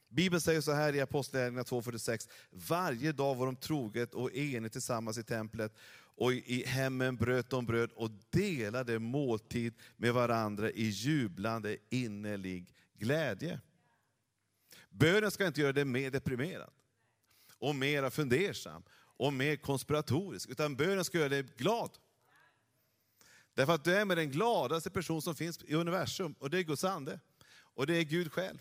Bibeln 0.09 0.41
säger 0.41 0.61
så 0.61 0.71
här 0.71 0.95
i 0.95 1.01
Apostlagärningarna 1.01 1.63
2.46. 1.63 2.29
Varje 2.51 3.11
dag 3.11 3.35
var 3.35 3.45
de 3.45 3.55
troget 3.55 4.13
och 4.13 4.35
enigt 4.35 4.71
tillsammans 4.71 5.17
i 5.17 5.23
templet 5.23 5.73
och 6.17 6.33
i 6.33 6.63
hemmen 6.67 7.15
bröt 7.15 7.49
de 7.49 7.65
bröd 7.65 7.91
och 7.95 8.11
delade 8.29 8.99
måltid 8.99 9.73
med 9.97 10.13
varandra 10.13 10.71
i 10.71 10.83
jublande 10.83 11.77
innerlig 11.89 12.73
glädje. 12.97 13.59
Bönen 14.99 15.31
ska 15.31 15.47
inte 15.47 15.61
göra 15.61 15.73
dig 15.73 15.85
mer 15.85 16.11
deprimerad 16.11 16.71
och 17.59 17.75
mer 17.75 18.09
fundersam 18.09 18.83
och 19.17 19.33
mer 19.33 19.55
konspiratorisk, 19.55 20.49
utan 20.49 20.75
bönen 20.75 21.05
ska 21.05 21.17
göra 21.17 21.29
dig 21.29 21.43
glad. 21.57 21.91
Därför 23.53 23.73
att 23.73 23.83
du 23.83 23.95
är 23.95 24.05
med 24.05 24.17
den 24.17 24.31
gladaste 24.31 24.89
person 24.89 25.21
som 25.21 25.35
finns 25.35 25.63
i 25.63 25.73
universum 25.73 26.35
och 26.39 26.49
det 26.49 26.57
är 26.57 26.63
Guds 26.63 26.83
ande. 26.83 27.19
Och 27.77 27.87
det 27.87 27.95
är 27.95 28.03
Gud 28.03 28.31
själv. 28.31 28.57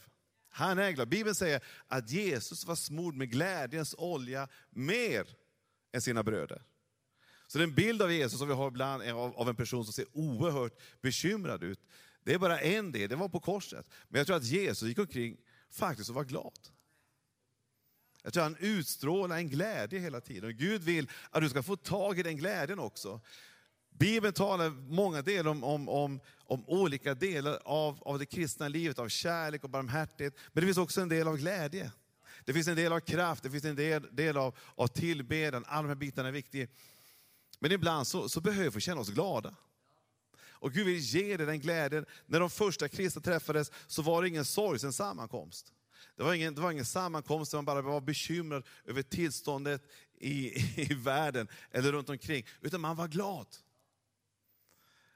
Han 0.48 0.78
är 0.78 0.90
glad. 0.90 1.08
Bibeln 1.08 1.34
säger 1.34 1.60
att 1.86 2.10
Jesus 2.10 2.66
var 2.66 2.74
smord 2.76 3.14
med 3.14 3.30
glädjens 3.30 3.94
olja 3.98 4.48
mer 4.70 5.26
än 5.92 6.02
sina 6.02 6.22
bröder. 6.22 6.62
Så 7.46 7.58
den 7.58 7.74
bild 7.74 8.02
av 8.02 8.12
Jesus 8.12 8.38
som 8.38 8.48
vi 8.48 8.54
har 8.54 8.68
ibland 8.68 9.02
är 9.02 9.12
av, 9.12 9.36
av 9.36 9.48
en 9.48 9.56
person 9.56 9.84
som 9.84 9.92
ser 9.92 10.06
oerhört 10.12 10.72
bekymrad 11.00 11.62
ut. 11.62 11.80
Det 12.22 12.34
är 12.34 12.38
bara 12.38 12.60
en 12.60 12.92
del, 12.92 13.08
det 13.08 13.16
var 13.16 13.28
på 13.28 13.40
korset. 13.40 13.90
Men 14.08 14.18
jag 14.18 14.26
tror 14.26 14.36
att 14.36 14.44
Jesus 14.44 14.88
gick 14.88 14.98
omkring 14.98 15.36
faktiskt 15.70 16.10
att 16.10 16.14
vara 16.14 16.24
glad. 16.24 16.58
Jag 18.22 18.32
tror 18.32 18.42
han 18.42 18.56
utstrålar 18.60 19.36
en 19.36 19.48
glädje 19.48 19.98
hela 19.98 20.20
tiden. 20.20 20.44
Och 20.44 20.56
Gud 20.56 20.82
vill 20.82 21.10
att 21.30 21.42
du 21.42 21.48
ska 21.48 21.62
få 21.62 21.76
tag 21.76 22.18
i 22.18 22.22
den 22.22 22.36
glädjen 22.36 22.78
också. 22.78 23.20
Bibeln 23.90 24.34
talar 24.34 24.70
många 24.70 25.22
delar 25.22 25.50
om, 25.50 25.64
om, 25.64 25.88
om, 25.88 26.20
om 26.44 26.64
olika 26.66 27.14
delar 27.14 27.60
av, 27.64 28.02
av 28.02 28.18
det 28.18 28.26
kristna 28.26 28.68
livet, 28.68 28.98
av 28.98 29.08
kärlek 29.08 29.64
och 29.64 29.70
barmhärtighet. 29.70 30.34
Men 30.52 30.60
det 30.60 30.66
finns 30.66 30.78
också 30.78 31.00
en 31.00 31.08
del 31.08 31.28
av 31.28 31.36
glädje. 31.36 31.92
Det 32.44 32.52
finns 32.52 32.68
en 32.68 32.76
del 32.76 32.92
av 32.92 33.00
kraft, 33.00 33.42
det 33.42 33.50
finns 33.50 33.64
en 33.64 33.76
del, 33.76 34.16
del 34.16 34.36
av, 34.36 34.58
av 34.74 34.86
tillbedjan. 34.86 35.64
Alla 35.66 35.82
de 35.82 35.88
här 35.88 35.94
bitarna 35.94 36.28
är 36.28 36.32
viktiga. 36.32 36.66
Men 37.58 37.72
ibland 37.72 38.06
så, 38.06 38.28
så 38.28 38.40
behöver 38.40 38.70
vi 38.70 38.80
känna 38.80 39.00
oss 39.00 39.10
glada. 39.10 39.54
Och 40.58 40.72
Gud 40.72 40.86
vill 40.86 40.98
ge 40.98 41.36
dig 41.36 41.46
den 41.46 41.60
glädjen. 41.60 42.06
När 42.26 42.40
de 42.40 42.50
första 42.50 42.88
kristna 42.88 43.22
träffades 43.22 43.72
så 43.86 44.02
var 44.02 44.22
det 44.22 44.28
ingen 44.28 44.44
sorgsen 44.44 44.92
sammankomst. 44.92 45.72
Det 46.16 46.22
var, 46.22 46.34
ingen, 46.34 46.54
det 46.54 46.60
var 46.60 46.70
ingen 46.70 46.84
sammankomst 46.84 47.50
där 47.50 47.58
man 47.58 47.64
bara 47.64 47.82
var 47.82 48.00
bekymrad 48.00 48.66
över 48.84 49.02
tillståndet 49.02 49.82
i, 50.18 50.52
i 50.90 50.94
världen 50.94 51.48
eller 51.70 51.92
runt 51.92 52.08
omkring. 52.08 52.46
Utan 52.60 52.80
man 52.80 52.96
var 52.96 53.08
glad. 53.08 53.46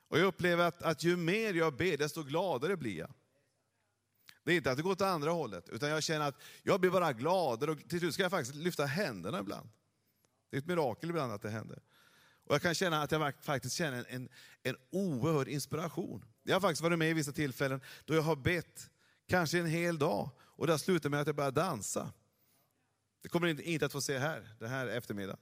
Och 0.09 0.19
jag 0.19 0.27
upplever 0.27 0.65
att, 0.65 0.83
att 0.83 1.05
ju 1.05 1.17
mer 1.17 1.55
jag 1.55 1.77
ber, 1.77 1.97
desto 1.97 2.23
gladare 2.23 2.77
blir 2.77 2.99
jag. 2.99 3.15
Det 4.45 4.53
är 4.53 4.57
inte 4.57 4.71
att 4.71 4.77
det 4.77 4.83
går 4.83 4.91
åt 4.91 5.01
andra 5.01 5.31
hållet, 5.31 5.69
utan 5.69 5.89
jag 5.89 6.03
känner 6.03 6.29
att 6.29 6.43
jag 6.63 6.81
blir 6.81 6.91
bara 6.91 7.13
gladare 7.13 7.71
och 7.71 7.89
till 7.89 7.99
slut 7.99 8.15
ska 8.15 8.23
jag 8.23 8.31
faktiskt 8.31 8.55
lyfta 8.55 8.87
händerna 8.87 9.41
ibland. 9.41 9.69
Det 10.51 10.57
är 10.57 10.59
ett 10.59 10.67
mirakel 10.67 11.11
ibland 11.11 11.33
att 11.33 11.43
det 11.43 11.51
händer. 11.51 11.83
Och 12.51 12.55
jag 12.55 12.63
kan 12.63 12.75
känna 12.75 13.03
att 13.03 13.13
jag 13.13 13.35
faktiskt 13.41 13.77
känner 13.77 14.07
en, 14.09 14.29
en 14.63 14.77
oerhörd 14.91 15.49
inspiration. 15.49 16.25
Jag 16.43 16.55
har 16.55 16.61
faktiskt 16.61 16.83
varit 16.83 16.99
med 16.99 17.11
i 17.11 17.13
vissa 17.13 17.33
tillfällen 17.33 17.81
då 18.05 18.15
jag 18.15 18.23
har 18.23 18.37
bett, 18.37 18.91
kanske 19.29 19.59
en 19.59 19.67
hel 19.67 19.99
dag, 19.99 20.31
och 20.41 20.67
det 20.67 20.73
har 20.73 20.79
slutat 20.79 21.11
med 21.11 21.21
att 21.21 21.27
jag 21.27 21.37
börjar 21.37 21.51
dansa. 21.51 22.13
Det 23.23 23.29
kommer 23.29 23.55
ni 23.55 23.63
inte 23.63 23.87
att 23.87 23.93
få 23.93 24.01
se 24.01 24.19
här, 24.19 24.49
den 24.59 24.71
här 24.71 24.87
eftermiddagen. 24.87 25.41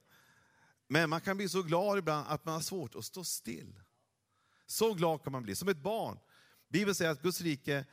Men 0.88 1.10
man 1.10 1.20
kan 1.20 1.36
bli 1.36 1.48
så 1.48 1.62
glad 1.62 1.98
ibland 1.98 2.26
att 2.28 2.44
man 2.44 2.54
har 2.54 2.60
svårt 2.60 2.94
att 2.94 3.04
stå 3.04 3.24
still. 3.24 3.80
Så 4.66 4.94
glad 4.94 5.22
kan 5.22 5.32
man 5.32 5.42
bli, 5.42 5.54
som 5.54 5.68
ett 5.68 5.82
barn. 5.82 6.18
Bibeln 6.68 6.94
säger 6.94 7.10
att 7.10 7.22
Guds 7.22 7.40
rike, 7.40 7.84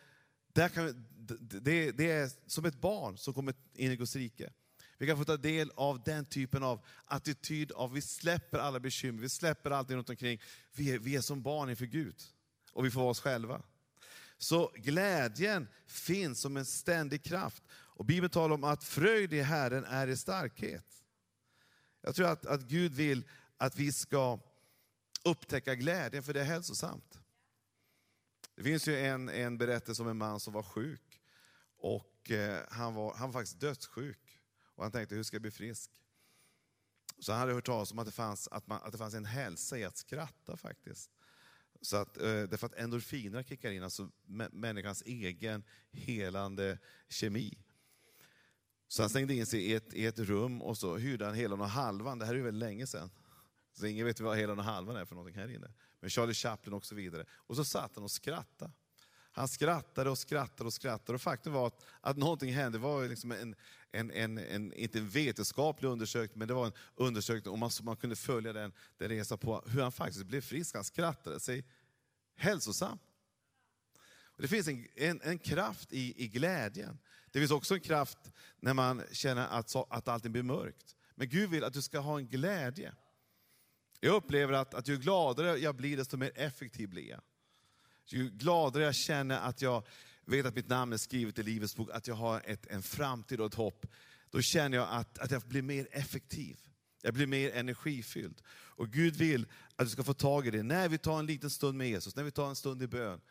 där 0.54 0.70
kan, 0.70 1.06
det, 1.40 1.92
det 1.92 2.12
är 2.12 2.32
som 2.48 2.66
ett 2.66 2.82
barn 2.82 3.18
som 3.18 3.34
kommer 3.34 3.54
in 3.74 3.92
i 3.92 3.96
Guds 3.96 4.16
rike. 4.16 4.54
Vi 4.98 5.08
kan 5.08 5.18
få 5.18 5.26
ta 5.26 5.38
del 5.38 5.72
av 5.76 6.04
den 6.04 6.26
typen 6.26 6.64
av 6.64 6.86
attityd 7.06 7.72
av 7.72 7.94
vi 7.94 8.02
släpper 8.02 8.60
alla 8.60 8.80
bekymmer, 8.80 9.22
vi 9.22 9.30
släpper 9.30 9.72
allting 9.72 9.98
runt 9.98 10.10
omkring. 10.10 10.42
Vi 10.72 10.92
är, 10.92 11.00
vi 11.00 11.16
är 11.16 11.22
som 11.22 11.42
barn 11.42 11.70
inför 11.70 11.86
Gud 11.86 12.16
och 12.72 12.86
vi 12.86 12.92
får 12.92 13.00
vara 13.00 13.12
oss 13.12 13.20
själva. 13.20 13.62
Så 14.38 14.72
glädjen 14.76 15.68
finns 15.88 16.42
som 16.42 16.58
en 16.58 16.66
ständig 16.66 17.24
kraft. 17.24 17.64
Och 17.72 18.06
Bibeln 18.06 18.30
talar 18.30 18.56
om 18.56 18.64
att 18.64 18.84
fröjd 18.84 19.34
i 19.34 19.42
Herren 19.42 19.86
är 19.86 20.08
i 20.08 20.18
starkhet. 20.18 21.04
Jag 22.02 22.16
tror 22.16 22.28
att, 22.28 22.46
att 22.46 22.62
Gud 22.62 22.94
vill 22.94 23.24
att 23.58 23.76
vi 23.76 23.92
ska 23.92 24.40
upptäcka 25.24 25.76
glädjen, 25.76 26.24
för 26.24 26.34
det 26.34 26.42
är 26.42 26.46
hälsosamt. 26.46 27.20
Det 28.56 28.64
finns 28.64 28.88
ju 28.88 29.00
en, 29.00 29.30
en 29.30 29.58
berättelse 29.58 30.02
om 30.02 30.08
en 30.08 30.18
man 30.18 30.40
som 30.40 30.54
var 30.54 30.64
sjuk. 30.64 31.22
Och 31.78 32.32
eh, 32.32 32.60
han, 32.70 32.94
var, 32.94 33.14
han 33.14 33.32
var 33.32 33.40
faktiskt 33.40 33.60
dödssjuk. 33.60 34.25
Och 34.76 34.84
han 34.84 34.92
tänkte, 34.92 35.16
hur 35.16 35.24
ska 35.24 35.36
jag 35.36 35.42
bli 35.42 35.52
frisk? 35.52 35.92
Så 37.20 37.32
han 37.32 37.40
hade 37.40 37.54
hört 37.54 37.66
talas 37.66 37.92
om 37.92 38.00
att 38.00 38.06
det 38.06 38.12
fanns, 38.12 38.48
att 38.48 38.68
man, 38.68 38.82
att 38.84 38.92
det 38.92 38.98
fanns 38.98 39.14
en 39.14 39.26
hälsa 39.26 39.78
i 39.78 39.84
att 39.84 39.98
skratta 39.98 40.58
faktiskt. 40.58 41.12
Så 41.82 41.98
att, 41.98 42.18
eh, 42.18 42.24
därför 42.24 42.68
att 42.68 42.74
endorfinerna 42.74 43.44
kickar 43.44 43.72
in, 43.72 43.84
alltså 43.84 44.10
människans 44.52 45.04
egen 45.06 45.64
helande 45.92 46.80
kemi. 47.10 47.58
Så 48.88 49.04
han 49.04 49.10
stängde 49.10 49.34
in 49.34 49.46
sig 49.46 49.60
i 49.60 49.74
ett, 49.74 49.94
i 49.94 50.06
ett 50.06 50.20
rum 50.20 50.62
och 50.62 50.78
så 50.78 50.98
hyrde 50.98 51.26
han 51.26 51.36
Helan 51.36 51.62
och 51.62 51.70
halvan, 51.70 52.20
det 52.20 52.26
här 52.26 52.34
är 52.34 52.38
ju 52.38 52.44
väldigt 52.44 52.60
länge 52.60 52.88
sedan. 52.88 53.12
Så 53.74 53.86
ingen 53.86 54.06
vet 54.06 54.20
vad 54.20 54.38
Helan 54.38 54.60
och 54.60 54.66
halvan 54.66 54.96
är 54.96 55.06
för 55.06 55.16
någonting 55.16 55.42
här 55.42 55.56
inne. 55.56 55.74
Men 56.00 56.10
Charlie 56.10 56.34
Chaplin 56.34 56.74
och 56.74 56.86
så 56.86 56.96
vidare. 56.96 57.26
Och 57.32 57.56
så 57.56 57.66
satt 57.66 57.96
han 57.96 58.04
och 58.04 58.12
skrattade. 58.12 58.72
Han 59.36 59.48
skrattade 59.48 60.10
och 60.10 60.18
skrattade 60.18 60.68
och 60.68 60.74
skrattade 60.74 61.16
och 61.16 61.22
faktum 61.22 61.54
var 61.54 61.68
att, 61.68 61.86
att 62.02 62.18
någonting 62.18 62.54
hände. 62.54 62.78
Det 62.78 62.82
var 62.82 63.08
liksom 63.08 63.32
en, 63.32 63.56
en, 63.92 64.12
en, 64.12 64.38
en, 64.38 64.74
inte 64.74 65.00
en 65.00 65.10
vetenskaplig 65.10 65.90
undersökning, 65.90 66.40
men 66.40 66.48
det 66.48 66.54
var 66.54 66.66
en 66.66 66.74
undersökning 66.96 67.52
och 67.52 67.60
man, 67.60 67.72
man 67.84 67.96
kunde 67.96 68.16
följa 68.16 68.54
den, 68.54 68.74
den 68.98 69.10
resan 69.10 69.38
på 69.38 69.64
hur 69.68 69.82
han 69.82 69.92
faktiskt 69.92 70.26
blev 70.26 70.42
frisk. 70.42 70.76
Han 70.76 70.84
skrattade 70.84 71.40
sig 71.40 71.66
hälsosam. 72.36 73.00
Och 74.08 74.42
det 74.42 74.48
finns 74.48 74.68
en, 74.68 74.88
en, 74.96 75.22
en, 75.24 75.40
kraft 75.40 75.94
i, 75.94 76.24
i 76.24 76.28
glädjen. 76.28 77.00
Det 77.32 77.40
finns 77.40 77.52
också 77.52 77.74
en 77.74 77.82
kraft 77.82 78.32
när 78.60 78.74
man 78.74 79.04
känner 79.12 79.48
att, 79.48 79.76
att 79.76 80.08
allting 80.08 80.32
blir 80.32 80.44
mörkt. 80.44 80.96
Men 81.16 81.30
Gud 81.30 81.50
vill 81.50 81.64
att 81.64 81.74
du 81.74 81.82
ska 81.82 82.00
ha 82.00 82.18
en 82.18 82.28
glädje. 82.28 82.94
Jag 84.00 84.16
upplever 84.16 84.54
att, 84.54 84.74
att 84.74 84.88
ju 84.88 84.98
gladare 84.98 85.58
jag 85.58 85.76
blir, 85.76 85.98
desto 85.98 86.18
mer 86.18 86.32
effektiv 86.36 86.90
blir 86.90 87.10
jag. 87.10 87.22
Ju 88.06 88.30
gladare 88.30 88.84
jag 88.84 88.96
känner 88.96 89.40
att 89.40 89.62
jag 89.62 89.86
vet 90.26 90.46
att 90.46 90.56
mitt 90.56 90.70
namn 90.70 90.94
är 90.94 90.98
skrivet 90.98 91.40
i 91.40 91.44
Livets 91.44 91.76
bok, 91.76 91.90
att 91.94 92.08
jag 92.08 92.16
har 92.16 92.42
ett, 92.46 92.68
en 92.68 92.84
framtid 92.84 93.40
och 93.40 93.46
ett 93.46 93.54
hopp, 93.54 93.86
då 94.30 94.42
känner 94.42 94.78
jag 94.78 94.88
att, 94.90 95.20
att 95.20 95.32
jag 95.32 95.42
blir 95.42 95.62
mer 95.62 95.88
effektiv. 95.92 96.60
Jag 97.02 97.14
blir 97.14 97.28
mer 97.28 97.52
energifylld. 97.52 98.42
Och 98.48 98.90
Gud 98.90 99.16
vill 99.16 99.48
att 99.76 99.86
du 99.86 99.90
ska 99.90 100.04
få 100.04 100.14
tag 100.14 100.48
i 100.48 100.52
det. 100.52 100.64
När 100.64 100.90
vi 100.90 100.98
tar 100.98 101.20
en 101.20 101.26
liten 101.26 101.50
stund 101.50 101.78
med 101.78 101.90
Jesus, 101.90 102.16
när 102.16 102.24
vi 102.24 102.32
tar 102.32 102.50
en 102.50 102.56
stund 102.56 102.84
i 102.84 102.88
bön, 102.88 103.22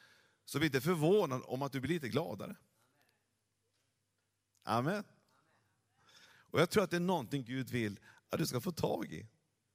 så 0.44 0.58
bli 0.58 0.66
inte 0.66 0.80
förvånad 0.80 1.42
om 1.44 1.62
att 1.62 1.72
du 1.72 1.80
blir 1.80 1.94
lite 1.94 2.08
gladare. 2.08 2.56
Amen. 4.62 5.04
Och 6.50 6.60
jag 6.60 6.70
tror 6.70 6.84
att 6.84 6.90
det 6.90 6.96
är 6.96 7.00
någonting 7.00 7.44
Gud 7.44 7.70
vill 7.70 8.00
att 8.30 8.38
du 8.38 8.46
ska 8.46 8.60
få 8.60 8.72
tag 8.72 9.12
i. 9.12 9.26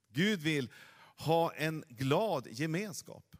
Gud 0.09 0.39
vill 0.39 0.71
ha 1.15 1.53
en 1.53 1.83
glad 1.87 2.47
gemenskap. 2.51 3.35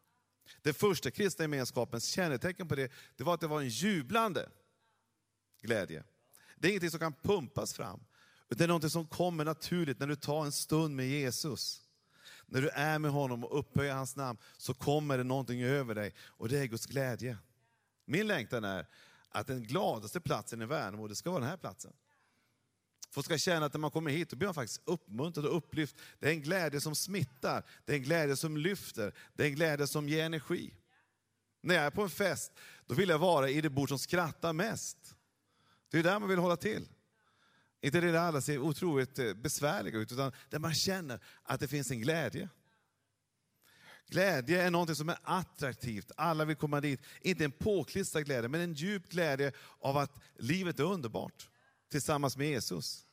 Den 0.61 0.73
första 0.73 1.11
kristna 1.11 1.43
gemenskapens 1.43 2.05
kännetecken 2.05 2.67
på 2.67 2.75
det, 2.75 2.91
det 3.17 3.23
var 3.23 3.33
att 3.33 3.41
det 3.41 3.47
var 3.47 3.61
en 3.61 3.69
jublande 3.69 4.49
glädje. 5.61 6.03
Det 6.57 6.67
är 6.67 6.69
ingenting 6.69 6.91
som 6.91 6.99
kan 6.99 7.13
pumpas 7.13 7.73
fram, 7.73 7.99
utan 8.49 8.57
Det 8.57 8.63
är 8.63 8.67
någonting 8.67 8.89
som 8.89 9.07
kommer 9.07 9.45
naturligt 9.45 9.99
när 9.99 10.07
du 10.07 10.15
tar 10.15 10.45
en 10.45 10.51
stund 10.51 10.95
med 10.95 11.07
Jesus. 11.07 11.81
När 12.45 12.61
du 12.61 12.69
är 12.69 12.99
med 12.99 13.11
honom 13.11 13.43
och 13.43 13.59
upphöjer 13.59 13.93
hans 13.93 14.15
namn 14.15 14.39
så 14.57 14.73
kommer 14.73 15.17
det 15.17 15.23
någonting 15.23 15.63
över 15.63 15.95
dig 15.95 16.13
och 16.19 16.49
det 16.49 16.59
är 16.59 16.65
Guds 16.65 16.85
glädje. 16.85 17.37
Min 18.05 18.27
längtan 18.27 18.63
är 18.63 18.87
att 19.29 19.47
den 19.47 19.63
gladaste 19.63 20.21
platsen 20.21 20.61
i 20.61 20.65
Värnamo, 20.65 21.07
det 21.07 21.15
ska 21.15 21.29
vara 21.29 21.39
den 21.39 21.49
här 21.49 21.57
platsen. 21.57 21.93
Folk 23.11 23.25
ska 23.25 23.37
känna 23.37 23.65
att 23.65 23.73
när 23.73 23.79
man 23.79 23.91
kommer 23.91 24.11
hit, 24.11 24.29
då 24.29 24.35
blir 24.35 24.47
man 24.47 24.53
faktiskt 24.53 24.81
uppmuntrad 24.85 25.45
och 25.45 25.57
upplyft. 25.57 25.95
Det 26.19 26.27
är 26.27 26.31
en 26.31 26.41
glädje 26.41 26.81
som 26.81 26.95
smittar, 26.95 27.63
det 27.85 27.93
är 27.93 27.97
en 27.97 28.03
glädje 28.03 28.35
som 28.35 28.57
lyfter, 28.57 29.13
det 29.33 29.43
är 29.43 29.47
en 29.47 29.55
glädje 29.55 29.87
som 29.87 30.09
ger 30.09 30.23
energi. 30.23 30.73
När 31.61 31.75
jag 31.75 31.83
är 31.83 31.91
på 31.91 32.03
en 32.03 32.09
fest, 32.09 32.51
då 32.85 32.95
vill 32.95 33.09
jag 33.09 33.19
vara 33.19 33.49
i 33.49 33.61
det 33.61 33.69
bord 33.69 33.89
som 33.89 33.99
skrattar 33.99 34.53
mest. 34.53 35.15
Det 35.91 35.99
är 35.99 36.03
där 36.03 36.19
man 36.19 36.29
vill 36.29 36.39
hålla 36.39 36.57
till. 36.57 36.87
Inte 37.81 38.01
det 38.01 38.11
där 38.11 38.19
alla 38.19 38.41
ser 38.41 38.57
otroligt 38.57 39.19
eh, 39.19 39.33
besvärliga 39.33 39.97
ut, 39.97 40.11
utan 40.11 40.31
där 40.49 40.59
man 40.59 40.73
känner 40.73 41.19
att 41.43 41.59
det 41.59 41.67
finns 41.67 41.91
en 41.91 42.01
glädje. 42.01 42.49
Glädje 44.07 44.61
är 44.61 44.71
något 44.71 44.97
som 44.97 45.09
är 45.09 45.17
attraktivt, 45.23 46.11
alla 46.17 46.45
vill 46.45 46.55
komma 46.55 46.81
dit. 46.81 47.01
Inte 47.21 47.45
en 47.45 47.51
påklistrad 47.51 48.25
glädje, 48.25 48.49
men 48.49 48.61
en 48.61 48.73
djup 48.73 49.09
glädje 49.09 49.51
av 49.79 49.97
att 49.97 50.19
livet 50.37 50.79
är 50.79 50.83
underbart 50.83 51.49
tillsammans 51.89 52.37
med 52.37 52.49
Jesus. 52.49 53.05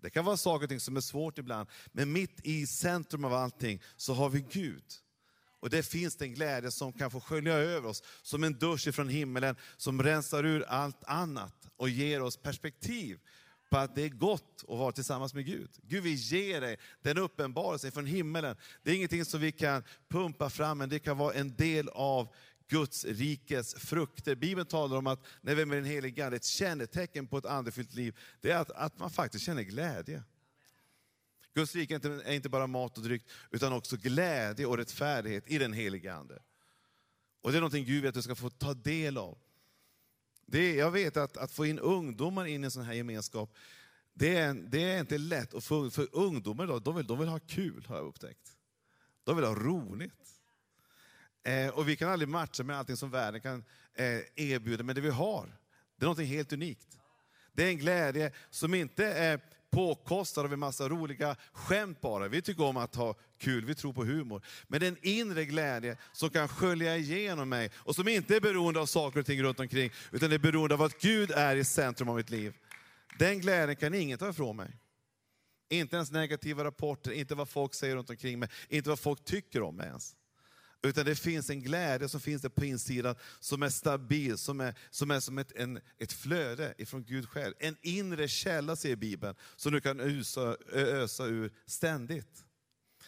Det 0.00 0.10
kan 0.10 0.24
vara 0.24 0.36
saker 0.36 0.64
och 0.64 0.68
ting 0.68 0.80
som 0.80 0.96
är 0.96 1.00
svårt 1.00 1.38
ibland, 1.38 1.68
men 1.92 2.12
mitt 2.12 2.40
i 2.42 2.66
centrum 2.66 3.24
av 3.24 3.34
allting 3.34 3.82
så 3.96 4.14
har 4.14 4.28
vi 4.28 4.40
Gud. 4.50 4.84
Och 5.60 5.70
det 5.70 5.82
finns 5.82 6.22
en 6.22 6.34
glädje 6.34 6.70
som 6.70 6.92
kan 6.92 7.10
få 7.10 7.20
skölja 7.20 7.54
över 7.54 7.88
oss, 7.88 8.02
som 8.22 8.44
en 8.44 8.58
dusch 8.58 8.88
ifrån 8.88 9.08
himmelen, 9.08 9.56
som 9.76 10.02
rensar 10.02 10.44
ur 10.44 10.62
allt 10.62 11.04
annat 11.04 11.68
och 11.76 11.88
ger 11.88 12.22
oss 12.22 12.36
perspektiv 12.36 13.18
på 13.70 13.78
att 13.78 13.94
det 13.94 14.02
är 14.02 14.08
gott 14.08 14.64
att 14.68 14.78
vara 14.78 14.92
tillsammans 14.92 15.34
med 15.34 15.46
Gud. 15.46 15.70
Gud 15.82 16.02
vill 16.02 16.14
ge 16.14 16.60
dig 16.60 16.78
den 17.02 17.18
uppenbarelsen 17.18 17.92
från 17.92 18.06
himmelen. 18.06 18.56
Det 18.82 18.90
är 18.90 18.94
ingenting 18.94 19.24
som 19.24 19.40
vi 19.40 19.52
kan 19.52 19.84
pumpa 20.08 20.50
fram, 20.50 20.78
men 20.78 20.88
det 20.88 20.98
kan 20.98 21.18
vara 21.18 21.34
en 21.34 21.56
del 21.56 21.88
av 21.88 22.34
Guds 22.68 23.04
rikes 23.04 23.74
frukter. 23.74 24.34
Bibeln 24.34 24.66
talar 24.66 24.96
om 24.96 25.06
att 25.06 25.20
när 25.40 25.54
vi 25.54 25.62
är 25.62 25.66
med 25.66 25.78
den 25.78 25.84
helige 25.84 26.24
Ande, 26.24 26.36
ett 26.36 26.44
kännetecken 26.44 27.26
på 27.26 27.38
ett 27.38 27.46
andefyllt 27.46 27.94
liv, 27.94 28.18
det 28.40 28.50
är 28.50 28.58
att, 28.58 28.70
att 28.70 28.98
man 28.98 29.10
faktiskt 29.10 29.44
känner 29.44 29.62
glädje. 29.62 30.22
Guds 31.54 31.74
rike 31.74 31.94
är 31.94 31.96
inte, 31.96 32.08
är 32.08 32.32
inte 32.32 32.48
bara 32.48 32.66
mat 32.66 32.98
och 32.98 33.04
dryck, 33.04 33.22
utan 33.50 33.72
också 33.72 33.96
glädje 33.96 34.66
och 34.66 34.76
rättfärdighet 34.76 35.50
i 35.50 35.58
den 35.58 35.72
helige 35.72 36.14
Ande. 36.14 36.42
Och 37.40 37.52
det 37.52 37.58
är 37.58 37.60
någonting 37.60 37.84
Gud 37.84 38.02
vill 38.02 38.08
att 38.08 38.14
du 38.14 38.22
ska 38.22 38.34
få 38.34 38.50
ta 38.50 38.74
del 38.74 39.18
av. 39.18 39.38
Det 40.46 40.58
är, 40.58 40.78
jag 40.78 40.90
vet 40.90 41.16
att, 41.16 41.36
att 41.36 41.52
få 41.52 41.66
in 41.66 41.78
ungdomar 41.78 42.46
in 42.46 42.62
i 42.62 42.64
en 42.64 42.70
sån 42.70 42.84
här 42.84 42.94
gemenskap, 42.94 43.56
det 44.14 44.36
är, 44.36 44.54
det 44.54 44.82
är 44.82 45.00
inte 45.00 45.18
lätt. 45.18 45.54
att 45.54 45.64
få, 45.64 45.90
för 45.90 46.08
ungdomar 46.12 46.64
idag, 46.64 46.82
de 46.82 46.96
vill, 46.96 47.06
de 47.06 47.18
vill 47.18 47.28
ha 47.28 47.38
kul 47.38 47.84
har 47.88 47.96
jag 47.96 48.06
upptäckt. 48.06 48.56
De 49.24 49.36
vill 49.36 49.44
ha 49.44 49.54
roligt. 49.54 50.33
Eh, 51.44 51.68
och 51.68 51.88
vi 51.88 51.96
kan 51.96 52.08
aldrig 52.10 52.28
matcha 52.28 52.62
med 52.62 52.78
allting 52.78 52.96
som 52.96 53.10
världen 53.10 53.40
kan 53.40 53.64
eh, 53.94 54.20
erbjuda, 54.36 54.84
men 54.84 54.94
det 54.94 55.00
vi 55.00 55.10
har, 55.10 55.46
det 55.96 56.04
är 56.04 56.08
något 56.08 56.18
helt 56.18 56.52
unikt. 56.52 56.98
Det 57.52 57.64
är 57.64 57.68
en 57.68 57.78
glädje 57.78 58.32
som 58.50 58.74
inte 58.74 59.06
är 59.06 59.40
påkostad 59.70 60.44
av 60.44 60.52
en 60.52 60.58
massa 60.58 60.88
roliga 60.88 61.36
skämt 61.52 62.00
bara. 62.00 62.28
Vi 62.28 62.42
tycker 62.42 62.64
om 62.64 62.76
att 62.76 62.94
ha 62.94 63.14
kul, 63.38 63.64
vi 63.64 63.74
tror 63.74 63.92
på 63.92 64.04
humor. 64.04 64.42
Men 64.68 64.80
det 64.80 64.86
är 64.86 64.90
en 64.90 65.06
inre 65.06 65.44
glädje 65.44 65.96
som 66.12 66.30
kan 66.30 66.48
skölja 66.48 66.96
igenom 66.96 67.48
mig 67.48 67.70
och 67.74 67.94
som 67.94 68.08
inte 68.08 68.36
är 68.36 68.40
beroende 68.40 68.80
av 68.80 68.86
saker 68.86 69.20
och 69.20 69.26
ting 69.26 69.42
runt 69.42 69.60
omkring, 69.60 69.90
utan 70.12 70.32
är 70.32 70.38
beroende 70.38 70.74
av 70.74 70.82
att 70.82 71.00
Gud 71.00 71.30
är 71.30 71.56
i 71.56 71.64
centrum 71.64 72.08
av 72.08 72.16
mitt 72.16 72.30
liv. 72.30 72.54
Den 73.18 73.40
glädjen 73.40 73.76
kan 73.76 73.94
ingen 73.94 74.18
ta 74.18 74.28
ifrån 74.28 74.56
mig. 74.56 74.70
Inte 75.68 75.96
ens 75.96 76.12
negativa 76.12 76.64
rapporter, 76.64 77.10
inte 77.10 77.34
vad 77.34 77.48
folk 77.48 77.74
säger 77.74 77.96
runt 77.96 78.10
omkring 78.10 78.38
mig, 78.38 78.48
inte 78.68 78.88
vad 78.88 78.98
folk 78.98 79.24
tycker 79.24 79.62
om 79.62 79.76
mig 79.76 79.86
ens. 79.86 80.16
Utan 80.84 81.04
det 81.04 81.16
finns 81.16 81.50
en 81.50 81.60
glädje 81.62 82.08
som 82.08 82.20
finns 82.20 82.42
där 82.42 82.48
på 82.48 82.64
insidan 82.64 83.14
som 83.40 83.62
är 83.62 83.68
stabil, 83.68 84.38
som 84.38 84.60
är 84.60 84.74
som, 84.90 85.10
är 85.10 85.20
som 85.20 85.38
ett, 85.38 85.52
en, 85.52 85.80
ett 85.98 86.12
flöde 86.12 86.74
ifrån 86.78 87.04
Gud 87.04 87.28
själv. 87.28 87.54
En 87.58 87.76
inre 87.82 88.28
källa 88.28 88.76
säger 88.76 88.96
Bibeln, 88.96 89.34
som 89.56 89.72
du 89.72 89.80
kan 89.80 90.00
ösa, 90.00 90.56
ösa 90.72 91.26
ur 91.26 91.52
ständigt. 91.66 92.44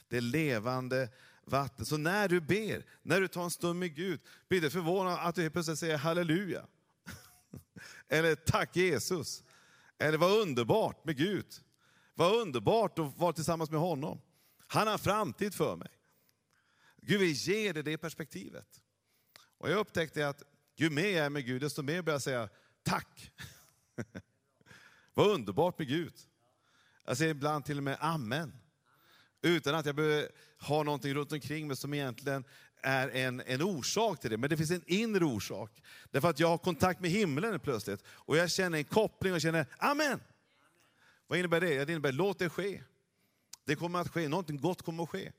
Det 0.09 0.17
är 0.17 0.21
levande 0.21 1.09
vatten. 1.45 1.87
Så 1.87 1.97
när 1.97 2.29
du 2.29 2.41
ber, 2.41 2.85
när 3.03 3.21
du 3.21 3.29
tar 3.29 3.45
en 3.45 3.51
stund 3.51 3.79
med 3.79 3.95
Gud, 3.95 4.21
blir 4.49 4.61
det 4.61 4.71
förvånad 4.71 5.19
att 5.21 5.35
du 5.35 5.43
helt 5.43 5.53
plötsligt 5.53 5.79
säger 5.79 5.99
halleluja. 5.99 6.67
Eller 8.09 8.35
tack 8.35 8.77
Jesus. 8.77 9.45
Eller 9.99 10.19
vad 10.19 10.41
underbart 10.41 11.05
med 11.05 11.17
Gud. 11.17 11.47
Vad 12.15 12.41
underbart 12.41 12.99
att 12.99 13.19
vara 13.19 13.33
tillsammans 13.33 13.71
med 13.71 13.81
honom. 13.81 14.21
Han 14.67 14.89
har 14.89 14.99
framtid 14.99 15.55
för 15.55 15.77
mig. 15.77 15.89
Gud 17.07 17.21
vill 17.21 17.33
ge 17.33 17.73
dig 17.73 17.83
det 17.83 17.99
perspektivet. 17.99 18.81
Och 19.59 19.71
jag 19.71 19.79
upptäckte 19.79 20.29
att 20.29 20.43
ju 20.77 20.91
mer 20.91 21.09
jag 21.09 21.27
är 21.27 21.31
med 21.31 21.47
Gud, 21.47 21.63
desto 21.63 21.83
mer 21.83 22.03
börjar 22.03 22.15
jag 22.15 22.23
säga 22.23 22.49
tack. 22.83 23.33
Vad 25.15 25.31
underbart 25.31 25.79
med 25.79 25.89
Gud. 25.89 26.15
Jag 27.05 27.17
säger 27.17 27.31
ibland 27.31 27.65
till 27.65 27.77
och 27.77 27.83
med 27.83 27.97
amen. 28.01 28.53
Utan 29.43 29.75
att 29.75 29.87
jag 29.87 29.95
behöver 29.95 30.29
ha 30.59 30.83
någonting 30.83 31.15
runt 31.15 31.33
omkring 31.33 31.67
mig 31.67 31.77
som 31.77 31.95
egentligen 31.95 32.45
är 32.83 33.09
en, 33.09 33.41
en 33.41 33.63
orsak 33.63 34.21
till 34.21 34.31
det. 34.31 34.37
Men 34.37 34.51
det 34.51 34.57
finns 34.57 34.71
en 34.71 34.85
inre 34.87 35.25
orsak. 35.25 35.83
Därför 36.11 36.31
att 36.31 36.41
jag 36.41 36.49
har 36.49 36.59
kontakt 36.59 37.01
med 37.01 37.11
himlen 37.11 37.61
plötsligt. 37.61 38.03
Och 38.09 38.37
jag 38.37 38.51
känner 38.51 38.79
en 38.79 38.85
koppling 38.85 39.33
och 39.33 39.41
känner 39.41 39.67
amen. 39.79 40.21
Vad 41.27 41.39
innebär 41.39 41.61
det? 41.61 41.85
Det 41.85 41.93
innebär 41.93 42.13
låt 42.13 42.39
det 42.39 42.49
ske. 42.49 42.83
Det 43.65 43.77
kommer 43.77 43.99
att 43.99 44.09
ske, 44.09 44.29
någonting 44.29 44.57
gott 44.57 44.83
kommer 44.83 45.03
att 45.03 45.11
ske. 45.11 45.33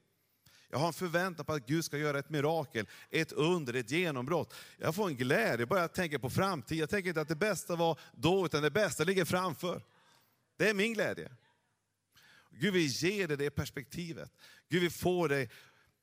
Jag 0.70 0.78
har 0.78 0.88
en 0.88 0.94
förväntan 0.94 1.46
på 1.46 1.54
att 1.54 1.68
Gud 1.68 1.86
ska 1.86 1.98
göra 1.98 2.20
ett 2.20 2.30
mirakel, 2.30 2.88
ett 3.10 3.32
under, 3.32 3.74
ett 3.74 3.92
genombrott. 3.92 4.54
Jag 4.78 4.96
får 4.96 5.08
en 5.08 5.16
glädje 5.16 5.66
bara 5.66 5.80
jag 5.80 5.94
tänker 5.94 6.18
på 6.18 6.30
framtiden. 6.30 6.80
Jag 6.80 6.90
tänker 6.90 7.10
inte 7.10 7.22
att 7.22 7.28
det 7.28 7.36
bästa 7.36 7.76
var 7.76 8.00
då, 8.16 8.46
utan 8.46 8.64
det 8.64 8.72
bästa 8.72 9.04
ligger 9.04 9.26
framför. 9.26 9.82
Det 10.58 10.70
är 10.70 10.74
min 10.74 10.94
glädje. 10.94 11.32
Gud 12.52 12.74
vill 12.74 12.88
ge 12.88 13.28
dig 13.28 13.38
det 13.38 13.50
perspektivet. 13.50 14.32
Gud 14.70 14.82
vill 14.82 14.92
få 14.92 15.28
dig 15.28 15.50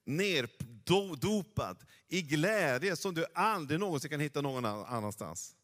neddopad 0.04 1.76
i 2.08 2.22
glädje 2.22 2.96
som 2.96 3.14
du 3.14 3.26
aldrig 3.34 3.80
någonsin 3.80 4.10
kan 4.10 4.20
hitta 4.20 4.40
någon 4.40 4.64
annanstans. 4.64 5.56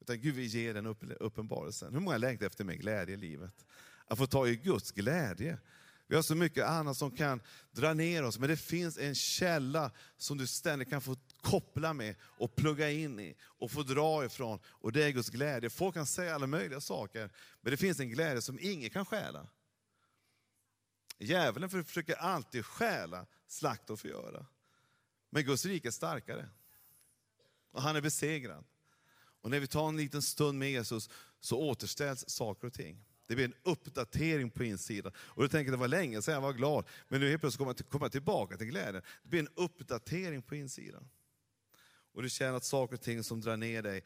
Utan 0.00 0.20
Gud 0.20 0.34
vill 0.34 0.46
ge 0.46 0.72
den 0.72 0.86
uppenbarelsen. 1.20 1.92
Hur 1.94 2.00
många 2.00 2.16
längtar 2.16 2.46
efter 2.46 2.64
mer 2.64 2.74
glädje 2.74 3.14
i 3.14 3.18
livet? 3.18 3.66
Att 4.06 4.18
få 4.18 4.26
ta 4.26 4.48
i 4.48 4.56
Guds 4.56 4.92
glädje. 4.92 5.58
Vi 6.12 6.16
har 6.16 6.22
så 6.22 6.34
mycket 6.34 6.66
annat 6.66 6.96
som 6.96 7.10
kan 7.10 7.40
dra 7.70 7.94
ner 7.94 8.24
oss, 8.24 8.38
men 8.38 8.48
det 8.48 8.56
finns 8.56 8.98
en 8.98 9.14
källa 9.14 9.90
som 10.16 10.38
du 10.38 10.46
ständigt 10.46 10.90
kan 10.90 11.00
få 11.00 11.16
koppla 11.40 11.92
med 11.92 12.14
och 12.22 12.56
plugga 12.56 12.90
in 12.90 13.20
i 13.20 13.36
och 13.42 13.70
få 13.70 13.82
dra 13.82 14.24
ifrån. 14.24 14.58
Och 14.66 14.92
det 14.92 15.04
är 15.04 15.10
Guds 15.10 15.30
glädje. 15.30 15.70
Folk 15.70 15.94
kan 15.94 16.06
säga 16.06 16.34
alla 16.34 16.46
möjliga 16.46 16.80
saker, 16.80 17.30
men 17.60 17.70
det 17.70 17.76
finns 17.76 18.00
en 18.00 18.08
glädje 18.08 18.42
som 18.42 18.58
ingen 18.60 18.90
kan 18.90 19.04
stjäla. 19.04 19.46
Djävulen 21.18 21.70
försöker 21.70 22.14
alltid 22.14 22.64
stjäla, 22.64 23.26
slakta 23.46 23.92
och 23.92 24.00
förgöra. 24.00 24.46
Men 25.30 25.44
Guds 25.44 25.64
rike 25.64 25.88
är 25.88 25.92
starkare. 25.92 26.48
Och 27.70 27.82
han 27.82 27.96
är 27.96 28.00
besegrad. 28.00 28.64
Och 29.40 29.50
när 29.50 29.60
vi 29.60 29.66
tar 29.66 29.88
en 29.88 29.96
liten 29.96 30.22
stund 30.22 30.58
med 30.58 30.70
Jesus 30.70 31.10
så 31.40 31.58
återställs 31.58 32.24
saker 32.28 32.66
och 32.66 32.74
ting. 32.74 33.04
Det 33.32 33.36
blir 33.36 33.44
en 33.44 33.72
uppdatering 33.72 34.50
på 34.50 34.64
insidan. 34.64 35.12
Och 35.16 35.42
du 35.42 35.48
tänker, 35.48 35.70
det 35.72 35.76
var 35.76 35.88
länge 35.88 36.22
sedan 36.22 36.34
jag 36.34 36.40
var 36.40 36.52
glad, 36.52 36.84
men 37.08 37.20
nu 37.20 37.28
helt 37.28 37.40
plötsligt 37.40 37.58
kommer 37.58 37.74
jag 37.78 37.88
komma 37.88 38.08
tillbaka 38.08 38.56
till 38.56 38.66
glädjen. 38.66 39.02
Det 39.22 39.28
blir 39.28 39.40
en 39.40 39.48
uppdatering 39.54 40.42
på 40.42 40.56
insidan. 40.56 41.08
Och 42.12 42.22
du 42.22 42.30
känner 42.30 42.56
att 42.56 42.64
saker 42.64 42.94
och 42.94 43.00
ting 43.00 43.24
som 43.24 43.40
drar 43.40 43.56
ner 43.56 43.82
dig 43.82 44.04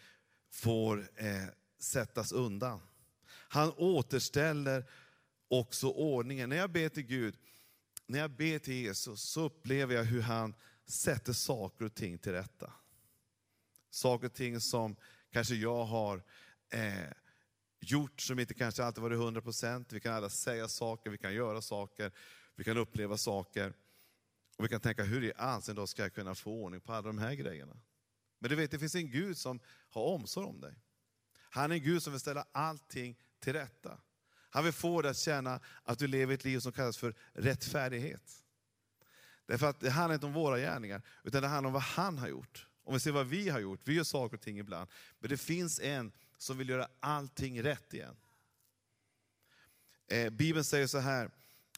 får 0.50 1.08
eh, 1.16 1.44
sättas 1.78 2.32
undan. 2.32 2.80
Han 3.28 3.72
återställer 3.76 4.84
också 5.48 5.88
ordningen. 5.88 6.48
När 6.48 6.56
jag 6.56 6.70
ber 6.70 6.88
till 6.88 7.06
Gud, 7.06 7.36
när 8.06 8.18
jag 8.18 8.30
ber 8.30 8.58
till 8.58 8.74
Jesus, 8.74 9.20
så 9.20 9.40
upplever 9.40 9.94
jag 9.94 10.04
hur 10.04 10.22
han 10.22 10.54
sätter 10.86 11.32
saker 11.32 11.84
och 11.84 11.94
ting 11.94 12.18
till 12.18 12.32
rätta. 12.32 12.72
Saker 13.90 14.26
och 14.26 14.34
ting 14.34 14.60
som 14.60 14.96
kanske 15.32 15.54
jag 15.54 15.84
har 15.84 16.22
eh, 16.70 16.92
gjort 17.80 18.20
som 18.20 18.38
inte 18.38 18.54
kanske 18.54 18.84
alltid 18.84 19.02
varit 19.02 19.18
100 19.18 19.40
procent. 19.40 19.92
Vi 19.92 20.00
kan 20.00 20.14
alla 20.14 20.30
säga 20.30 20.68
saker, 20.68 21.10
vi 21.10 21.18
kan 21.18 21.34
göra 21.34 21.62
saker, 21.62 22.12
vi 22.54 22.64
kan 22.64 22.76
uppleva 22.76 23.16
saker. 23.16 23.74
Och 24.56 24.64
vi 24.64 24.68
kan 24.68 24.80
tänka, 24.80 25.04
hur 25.04 25.24
i 25.24 25.32
all 25.36 25.62
sin 25.62 25.74
dag 25.74 25.88
ska 25.88 26.02
jag 26.02 26.14
kunna 26.14 26.34
få 26.34 26.50
ordning 26.50 26.80
på 26.80 26.92
alla 26.92 27.06
de 27.06 27.18
här 27.18 27.34
grejerna? 27.34 27.76
Men 28.38 28.50
du 28.50 28.56
vet, 28.56 28.70
det 28.70 28.78
finns 28.78 28.94
en 28.94 29.10
Gud 29.10 29.38
som 29.38 29.60
har 29.88 30.02
omsorg 30.02 30.46
om 30.46 30.60
dig. 30.60 30.74
Han 31.38 31.70
är 31.70 31.74
en 31.74 31.82
Gud 31.82 32.02
som 32.02 32.12
vill 32.12 32.20
ställa 32.20 32.46
allting 32.52 33.18
till 33.40 33.52
rätta. 33.52 34.00
Han 34.50 34.64
vill 34.64 34.72
få 34.72 35.02
dig 35.02 35.10
att 35.10 35.16
känna 35.16 35.60
att 35.82 35.98
du 35.98 36.06
lever 36.06 36.34
ett 36.34 36.44
liv 36.44 36.58
som 36.58 36.72
kallas 36.72 36.96
för 36.96 37.14
rättfärdighet. 37.32 38.42
Därför 39.46 39.66
att 39.66 39.80
det 39.80 39.90
handlar 39.90 40.14
inte 40.14 40.26
om 40.26 40.32
våra 40.32 40.58
gärningar, 40.58 41.02
utan 41.24 41.42
det 41.42 41.48
handlar 41.48 41.68
om 41.68 41.72
vad 41.72 41.82
han 41.82 42.18
har 42.18 42.28
gjort. 42.28 42.66
Om 42.84 42.94
vi 42.94 43.00
ser 43.00 43.12
vad 43.12 43.26
vi 43.26 43.48
har 43.48 43.60
gjort, 43.60 43.80
vi 43.84 43.94
gör 43.94 44.04
saker 44.04 44.36
och 44.36 44.42
ting 44.42 44.58
ibland. 44.58 44.90
Men 45.18 45.30
det 45.30 45.36
finns 45.36 45.80
en 45.80 46.12
som 46.38 46.58
vill 46.58 46.68
göra 46.68 46.88
allting 47.00 47.62
rätt 47.62 47.94
igen. 47.94 48.16
Eh, 50.08 50.30
Bibeln 50.30 50.64
säger 50.64 50.86
så 50.86 50.98
här, 50.98 51.30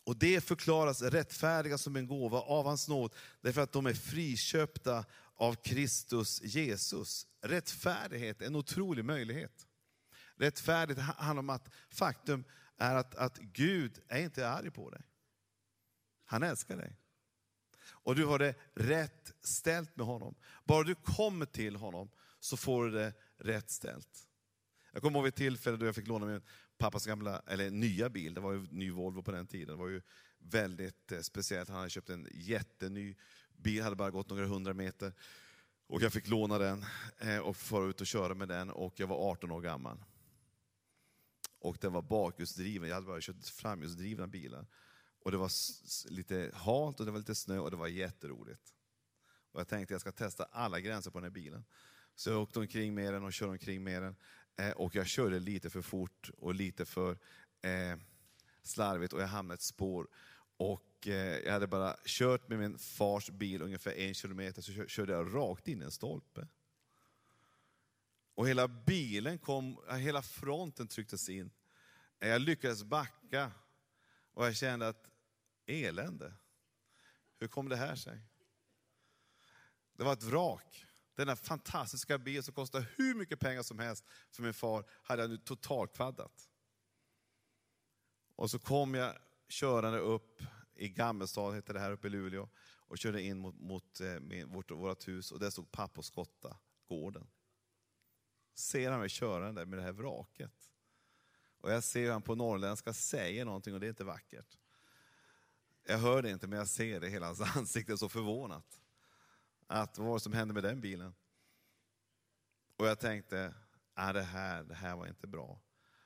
och 0.05 0.16
det 0.16 0.40
förklaras 0.40 1.03
rättfärdiga 1.03 1.79
som 1.79 1.97
en 1.97 2.07
gåva 2.07 2.40
av 2.40 2.66
hans 2.66 2.88
nåd, 2.88 3.14
därför 3.40 3.61
att 3.61 3.73
de 3.73 3.87
är 3.87 3.94
friköpta 3.94 5.05
av 5.35 5.55
Kristus 5.55 6.42
Jesus. 6.42 7.27
Rättfärdighet 7.40 8.42
är 8.42 8.47
en 8.47 8.57
otrolig 8.57 9.05
möjlighet. 9.05 9.66
Rättfärdighet 10.37 11.05
handlar 11.05 11.40
om 11.40 11.51
att 11.51 11.68
faktum 11.90 12.44
är 12.77 12.94
att, 12.94 13.14
att 13.14 13.38
Gud 13.38 14.01
är 14.09 14.21
inte 14.21 14.49
arg 14.49 14.71
på 14.71 14.90
dig. 14.90 15.03
Han 16.25 16.42
älskar 16.42 16.77
dig. 16.77 16.97
Och 17.87 18.14
du 18.14 18.25
har 18.25 18.38
det 18.38 18.55
rätt 18.75 19.33
ställt 19.40 19.97
med 19.97 20.07
honom. 20.07 20.35
Bara 20.64 20.85
du 20.85 20.94
kommer 20.94 21.47
till 21.47 21.77
honom 21.77 22.11
så 22.40 22.57
får 22.57 22.85
du 22.85 22.90
det 22.90 23.12
rätt 23.37 23.71
ställt. 23.71 24.28
Jag 24.99 25.03
kommer 25.03 25.19
ihåg 25.19 25.27
ett 25.27 25.35
tillfälle 25.35 25.77
då 25.77 25.87
jag 25.87 25.95
fick 25.95 26.07
låna 26.07 26.27
min 26.27 26.41
pappas 26.79 27.07
gamla, 27.07 27.43
eller 27.47 27.71
nya 27.71 28.09
bil, 28.09 28.35
det 28.35 28.41
var 28.41 28.53
ju 28.53 28.67
ny 28.71 28.91
Volvo 28.91 29.23
på 29.23 29.31
den 29.31 29.47
tiden. 29.47 29.69
Det 29.69 29.83
var 29.83 29.89
ju 29.89 30.03
väldigt 30.39 31.13
eh, 31.13 31.21
speciellt. 31.21 31.69
Han 31.69 31.79
hade 31.79 31.91
köpt 31.91 32.11
en 32.11 32.29
jätteny 32.33 33.15
bil, 33.57 33.83
hade 33.83 33.97
bara 33.97 34.11
gått 34.11 34.31
några 34.31 34.47
hundra 34.47 34.75
meter. 34.75 35.13
Och 35.87 36.03
jag 36.03 36.13
fick 36.13 36.29
låna 36.29 36.59
den 36.59 36.85
eh, 37.19 37.39
och 37.39 37.57
fara 37.57 37.87
ut 37.89 38.01
och 38.01 38.07
köra 38.07 38.35
med 38.35 38.49
den 38.49 38.71
och 38.71 39.01
jag 39.01 39.07
var 39.07 39.31
18 39.31 39.51
år 39.51 39.61
gammal. 39.61 40.05
Och 41.59 41.79
den 41.81 41.93
var 41.93 42.03
bakhjulsdriven, 42.03 42.89
jag 42.89 42.95
hade 42.95 43.07
bara 43.07 43.21
kört 43.21 43.45
framhjulsdrivna 43.45 44.27
bilar. 44.27 44.67
Och 45.25 45.31
det 45.31 45.37
var 45.37 45.51
lite 46.11 46.51
halt 46.55 47.01
och 47.01 47.07
det 47.07 47.13
var 47.13 47.19
lite 47.19 47.35
snö 47.35 47.59
och 47.59 47.71
det 47.71 47.77
var 47.77 47.89
jätteroligt. 47.89 48.75
Och 49.53 49.61
jag 49.61 49.69
tänkte 49.69 49.95
jag 49.95 50.01
ska 50.01 50.13
testa 50.13 50.45
alla 50.45 50.81
gränser 50.81 51.11
på 51.11 51.19
den 51.19 51.25
här 51.25 51.31
bilen. 51.31 51.65
Så 52.15 52.31
jag 52.31 52.43
åkte 52.43 52.59
omkring 52.59 52.95
med 52.95 53.15
den 53.15 53.25
och 53.25 53.33
körde 53.33 53.53
omkring 53.53 53.85
med 53.85 54.03
den. 54.03 54.17
Eh, 54.59 54.71
och 54.71 54.94
jag 54.94 55.07
körde 55.07 55.38
lite 55.38 55.71
för 55.71 55.83
fort 55.83 56.31
och 56.38 56.55
lite 56.55 56.85
för 56.85 57.18
eh, 57.62 57.97
slarvigt 58.62 59.12
och 59.12 59.21
jag 59.21 59.27
hamnade 59.27 59.55
i 59.55 59.57
ett 59.57 59.62
spår. 59.62 60.09
Och 60.57 61.09
eh, 61.09 61.38
jag 61.38 61.53
hade 61.53 61.66
bara 61.66 61.97
kört 62.05 62.49
med 62.49 62.59
min 62.59 62.79
fars 62.79 63.31
bil 63.31 63.62
ungefär 63.62 63.92
en 63.92 64.14
kilometer, 64.14 64.62
så 64.62 64.87
körde 64.87 65.12
jag 65.12 65.35
rakt 65.35 65.68
in 65.68 65.83
i 65.83 65.85
en 65.85 65.90
stolpe. 65.90 66.49
Och 68.35 68.49
hela 68.49 68.68
bilen 68.68 69.38
kom, 69.38 69.79
hela 69.90 70.23
fronten 70.23 70.88
trycktes 70.88 71.29
in. 71.29 71.51
Eh, 72.21 72.29
jag 72.29 72.40
lyckades 72.40 72.85
backa 72.85 73.53
och 74.33 74.47
jag 74.47 74.57
kände 74.57 74.88
att 74.88 75.09
elände. 75.66 76.35
Hur 77.38 77.49
kom 77.49 77.68
det 77.68 77.77
här 77.77 77.97
sig? 77.97 78.21
Det 79.92 80.05
var 80.05 80.12
ett 80.12 80.23
vrak. 80.23 80.85
Denna 81.19 81.37
fantastiska 81.37 82.19
bil 82.19 82.43
som 82.43 82.55
kostade 82.55 82.87
hur 82.97 83.15
mycket 83.15 83.41
pengar 83.41 83.63
som 83.63 83.79
helst 83.79 84.05
för 84.31 84.43
min 84.43 84.55
far 84.55 84.85
hade 85.03 85.23
jag 85.23 85.31
nu 85.31 85.39
totalkvaddat. 85.39 86.49
Och 88.35 88.51
så 88.51 88.59
kom 88.59 88.95
jag 88.95 89.17
körande 89.49 89.99
upp 89.99 90.43
i 90.75 90.89
Gammelstad, 90.89 91.53
heter 91.53 91.75
det 91.75 91.81
här 91.81 91.91
uppe 91.91 92.07
i 92.07 92.11
Luleå, 92.11 92.49
och 92.61 92.99
körde 92.99 93.23
in 93.23 93.39
mot, 93.39 93.55
mot 93.61 94.01
eh, 94.01 94.21
min, 94.21 94.49
vårt, 94.49 94.71
vårt 94.71 95.09
hus 95.09 95.33
och 95.33 95.39
där 95.39 95.51
stod 95.51 95.71
pappa 95.71 95.99
och 95.99 96.05
skotta 96.05 96.57
gården. 96.89 97.27
Ser 98.55 98.91
han 98.91 99.01
mig 99.01 99.09
körande 99.09 99.67
med 99.67 99.79
det 99.79 99.83
här 99.83 99.93
vraket. 99.93 100.71
Och 101.61 101.73
jag 101.73 101.85
ser 101.85 102.01
hur 102.01 102.13
han 102.13 102.23
på 102.23 102.35
norrländska 102.35 102.93
säger 102.93 103.45
någonting 103.45 103.75
och 103.75 103.81
det 103.81 103.87
är 103.87 103.91
inte 103.91 104.05
vackert. 104.05 104.59
Jag 105.87 105.99
hör 105.99 106.23
det 106.23 106.31
inte 106.31 106.47
men 106.47 106.59
jag 106.59 106.69
ser 106.69 107.01
det, 107.01 107.09
hela 107.09 107.27
hans 107.27 107.41
ansikte 107.57 107.93
är 107.93 107.97
så 107.97 108.09
förvånat. 108.09 108.81
Att 109.71 109.99
vad 109.99 110.07
var 110.07 110.15
det 110.15 110.21
som 110.21 110.33
hände 110.33 110.55
med 110.55 110.63
den 110.63 110.81
bilen? 110.81 111.15
Och 112.77 112.87
jag 112.87 113.01
tänkte, 113.01 113.55
ah, 113.95 114.13
det, 114.13 114.23
här, 114.23 114.65
det 114.65 114.75
här 114.75 114.97
var 114.97 115.07
inte 115.07 115.27
bra. 115.27 115.61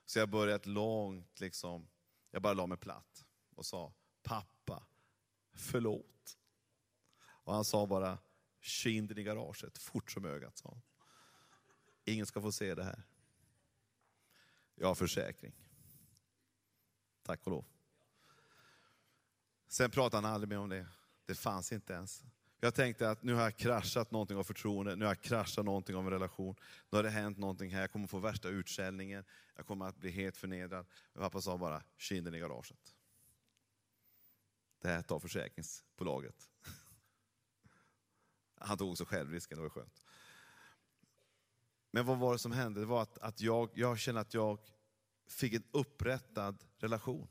Så 0.05 0.19
jag 0.19 0.29
började 0.29 0.55
ett 0.55 0.67
långt, 0.67 1.41
liksom, 1.41 1.89
jag 2.31 2.43
bara 2.43 2.55
la 2.55 2.67
mig 2.67 2.79
platt 2.79 3.25
och 3.55 3.67
sa, 3.67 3.93
pappa, 4.23 4.87
förlåt. 5.53 6.39
Och 7.23 7.55
han 7.55 7.65
sa 7.65 7.87
bara, 7.87 8.19
kinden 8.61 9.19
i 9.19 9.23
garaget, 9.23 9.79
fort 9.79 10.11
som 10.11 10.25
ögat, 10.25 10.59
sa 10.59 10.69
han. 10.69 10.83
Ingen 12.05 12.27
ska 12.27 12.41
få 12.41 12.53
se 12.53 12.75
det 12.75 12.85
här. 12.85 13.03
Jag 14.75 14.87
har 14.87 14.95
försäkring. 14.95 15.55
Tack 17.23 17.47
och 17.47 17.51
lov. 17.51 17.65
Sen 19.69 19.91
pratade 19.91 20.27
han 20.27 20.35
aldrig 20.35 20.49
mer 20.49 20.59
om 20.59 20.69
det. 20.69 20.87
Det 21.27 21.35
fanns 21.35 21.73
inte 21.73 21.93
ens. 21.93 22.25
Jag 22.65 22.75
tänkte 22.75 23.11
att 23.11 23.23
nu 23.23 23.35
har 23.35 23.43
jag 23.43 23.57
kraschat 23.57 24.11
någonting 24.11 24.37
av 24.37 24.45
förtroende, 24.45 24.97
nu 24.97 25.05
har 25.05 25.11
jag 25.11 25.21
kraschat 25.21 25.65
någonting 25.65 25.97
av 25.97 26.05
en 26.05 26.11
relation. 26.11 26.55
Nu 26.91 26.99
har 26.99 27.03
det 27.03 27.11
hänt 27.11 27.39
någonting 27.39 27.71
här, 27.71 27.81
jag 27.81 27.93
kommer 27.93 28.07
få 28.07 28.19
värsta 28.19 28.49
utskällningen, 28.49 29.25
jag 29.57 29.67
kommer 29.67 29.87
att 29.87 29.97
bli 29.97 30.11
helt 30.11 30.37
förnedrad. 30.37 30.87
Men 31.13 31.23
pappa 31.23 31.41
sa 31.41 31.59
bara, 31.59 31.83
kinden 31.97 32.35
i 32.35 32.39
garaget. 32.39 32.95
Det 34.79 34.89
här 34.89 35.03
tar 35.03 35.19
försäkringsbolaget. 35.19 36.51
Han 38.59 38.79
tog 38.79 38.91
också 38.91 39.05
självrisken, 39.05 39.59
det 39.59 39.63
var 39.63 39.71
skönt. 39.71 40.05
Men 41.91 42.07
vad 42.07 42.19
var 42.19 42.33
det 42.33 42.39
som 42.39 42.53
hände? 42.53 42.81
Det 42.81 42.87
var 42.87 43.03
att, 43.03 43.19
att 43.19 43.41
jag, 43.41 43.71
jag 43.75 43.99
kände 43.99 44.21
att 44.21 44.35
jag 44.35 44.59
fick 45.27 45.55
en 45.55 45.65
upprättad 45.71 46.65
relation. 46.79 47.29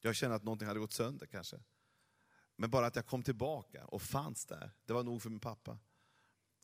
Jag 0.00 0.16
kände 0.16 0.36
att 0.36 0.44
någonting 0.44 0.68
hade 0.68 0.80
gått 0.80 0.92
sönder 0.92 1.26
kanske. 1.26 1.60
Men 2.60 2.70
bara 2.70 2.86
att 2.86 2.96
jag 2.96 3.06
kom 3.06 3.22
tillbaka 3.22 3.84
och 3.84 4.02
fanns 4.02 4.46
där, 4.46 4.70
det 4.86 4.92
var 4.92 5.02
nog 5.02 5.22
för 5.22 5.30
min 5.30 5.40
pappa. 5.40 5.78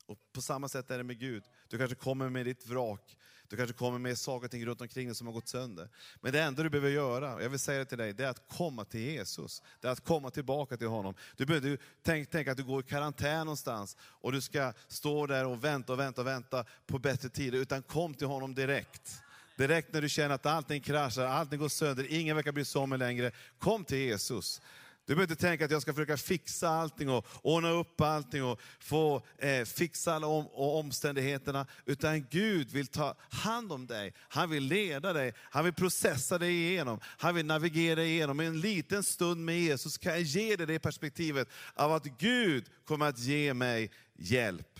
Och 0.05 0.17
på 0.33 0.41
samma 0.41 0.69
sätt 0.69 0.91
är 0.91 0.97
det 0.97 1.03
med 1.03 1.19
Gud. 1.19 1.43
Du 1.67 1.77
kanske 1.77 1.95
kommer 1.95 2.29
med 2.29 2.45
ditt 2.45 2.67
vrak, 2.67 3.17
du 3.47 3.57
kanske 3.57 3.73
kommer 3.73 3.99
med 3.99 4.17
saker 4.17 4.45
och 4.45 4.51
ting 4.51 4.65
runt 4.65 4.81
omkring 4.81 5.05
dig 5.05 5.15
som 5.15 5.27
har 5.27 5.33
gått 5.33 5.47
sönder. 5.47 5.89
Men 6.21 6.31
det 6.31 6.41
enda 6.41 6.63
du 6.63 6.69
behöver 6.69 6.89
göra, 6.89 7.41
jag 7.43 7.49
vill 7.49 7.59
säga 7.59 7.79
det 7.79 7.85
till 7.85 7.97
dig, 7.97 8.13
det 8.13 8.25
är 8.25 8.29
att 8.29 8.47
komma 8.49 8.85
till 8.85 8.99
Jesus. 8.99 9.61
Det 9.81 9.87
är 9.87 9.91
att 9.91 10.05
komma 10.05 10.29
tillbaka 10.29 10.77
till 10.77 10.87
honom. 10.87 11.15
Du 11.35 11.45
behöver 11.45 11.77
tänk, 12.01 12.29
tänk 12.31 12.47
att 12.47 12.57
du 12.57 12.63
går 12.63 12.79
i 12.79 12.83
karantän 12.83 13.45
någonstans 13.45 13.97
och 13.99 14.31
du 14.31 14.41
ska 14.41 14.73
stå 14.87 15.27
där 15.27 15.45
och 15.45 15.63
vänta 15.63 15.93
och 15.93 15.99
vänta 15.99 16.21
och 16.21 16.27
vänta 16.27 16.65
på 16.85 16.99
bättre 16.99 17.29
tider, 17.29 17.59
utan 17.59 17.83
kom 17.83 18.13
till 18.13 18.27
honom 18.27 18.55
direkt. 18.55 19.21
Direkt 19.57 19.93
när 19.93 20.01
du 20.01 20.09
känner 20.09 20.35
att 20.35 20.45
allting 20.45 20.81
kraschar, 20.81 21.25
allting 21.25 21.59
går 21.59 21.69
sönder, 21.69 22.07
ingen 22.09 22.35
verkar 22.35 22.51
bry 22.51 22.65
sig 22.65 22.81
om 22.81 22.89
mig 22.89 22.99
längre. 22.99 23.31
Kom 23.59 23.85
till 23.85 23.97
Jesus. 23.97 24.61
Du 25.07 25.15
behöver 25.15 25.31
inte 25.31 25.41
tänka 25.41 25.65
att 25.65 25.71
jag 25.71 25.81
ska 25.81 25.93
försöka 25.93 26.17
fixa 26.17 26.69
allting 26.69 27.09
och 27.09 27.25
ordna 27.41 27.69
upp 27.69 28.01
allting 28.01 28.43
och 28.43 28.61
få 28.79 29.21
eh, 29.37 29.65
fixa 29.65 30.13
alla 30.13 30.27
om, 30.27 30.47
och 30.47 30.79
omständigheterna. 30.79 31.67
Utan 31.85 32.25
Gud 32.29 32.71
vill 32.71 32.87
ta 32.87 33.15
hand 33.29 33.71
om 33.71 33.87
dig. 33.87 34.13
Han 34.19 34.49
vill 34.49 34.63
leda 34.63 35.13
dig. 35.13 35.33
Han 35.37 35.63
vill 35.63 35.73
processa 35.73 36.37
dig 36.37 36.53
igenom. 36.53 36.99
Han 37.03 37.35
vill 37.35 37.45
navigera 37.45 37.95
dig 37.95 38.09
igenom. 38.09 38.39
En 38.39 38.59
liten 38.59 39.03
stund 39.03 39.45
med 39.45 39.59
Jesus 39.59 39.97
kan 39.97 40.11
jag 40.11 40.21
ge 40.21 40.55
dig 40.55 40.67
det 40.67 40.79
perspektivet 40.79 41.49
av 41.73 41.93
att 41.93 42.05
Gud 42.05 42.65
kommer 42.85 43.05
att 43.05 43.19
ge 43.19 43.53
mig 43.53 43.91
hjälp. 44.15 44.79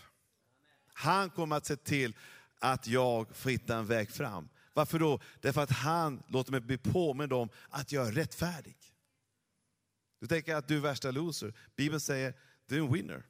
Han 0.94 1.30
kommer 1.30 1.56
att 1.56 1.66
se 1.66 1.76
till 1.76 2.16
att 2.60 2.88
jag 2.88 3.36
får 3.36 3.50
hitta 3.50 3.76
en 3.76 3.86
väg 3.86 4.12
fram. 4.12 4.50
Varför 4.74 5.00
då? 5.00 5.20
Därför 5.42 5.62
att 5.62 5.72
han 5.72 6.24
låter 6.28 6.52
mig 6.52 6.62
bli 6.62 6.78
påmind 6.78 7.34
om 7.34 7.50
att 7.70 7.92
jag 7.92 8.08
är 8.08 8.12
rättfärdig. 8.12 8.77
Du 10.20 10.28
tänker 10.28 10.56
att 10.56 10.68
du 10.68 10.76
är 10.76 10.82
värsta 10.82 11.12
loser. 11.12 11.54
Bibeln 11.76 12.00
säger, 12.00 12.34
du 12.66 12.76
är 12.76 12.80
en 12.80 12.94
winner. 12.94 13.24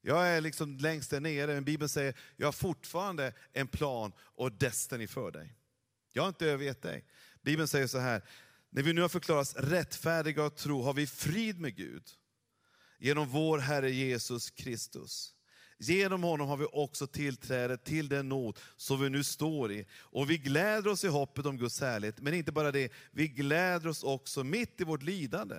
Jag 0.00 0.28
är 0.28 0.40
liksom 0.40 0.76
längst 0.76 1.10
där 1.10 1.20
nere, 1.20 1.54
men 1.54 1.64
Bibeln 1.64 1.88
säger, 1.88 2.14
jag 2.36 2.46
har 2.46 2.52
fortfarande 2.52 3.32
en 3.52 3.68
plan 3.68 4.12
och 4.18 4.52
destiny 4.52 5.06
för 5.06 5.30
dig. 5.30 5.54
Jag 6.12 6.22
har 6.22 6.28
inte 6.28 6.46
övergett 6.46 6.82
dig. 6.82 7.04
Bibeln 7.42 7.68
säger 7.68 7.86
så 7.86 7.98
här, 7.98 8.22
när 8.70 8.82
vi 8.82 8.92
nu 8.92 9.00
har 9.00 9.08
förklarats 9.08 9.56
rättfärdiga 9.56 10.44
och 10.44 10.56
tro 10.56 10.82
har 10.82 10.94
vi 10.94 11.06
frid 11.06 11.60
med 11.60 11.76
Gud 11.76 12.04
genom 12.98 13.28
vår 13.28 13.58
Herre 13.58 13.90
Jesus 13.90 14.50
Kristus. 14.50 15.34
Genom 15.78 16.22
honom 16.22 16.48
har 16.48 16.56
vi 16.56 16.66
också 16.72 17.06
tillträde 17.06 17.76
till 17.76 18.08
den 18.08 18.28
nåd 18.28 18.58
som 18.76 19.00
vi 19.00 19.10
nu 19.10 19.24
står 19.24 19.72
i. 19.72 19.86
Och 19.92 20.30
vi 20.30 20.38
gläder 20.38 20.90
oss 20.90 21.04
i 21.04 21.08
hoppet 21.08 21.46
om 21.46 21.56
Guds 21.56 21.80
härlighet. 21.80 22.20
Men 22.20 22.34
inte 22.34 22.52
bara 22.52 22.72
det, 22.72 22.92
vi 23.10 23.28
gläder 23.28 23.88
oss 23.88 24.04
också 24.04 24.44
mitt 24.44 24.80
i 24.80 24.84
vårt 24.84 25.02
lidande. 25.02 25.56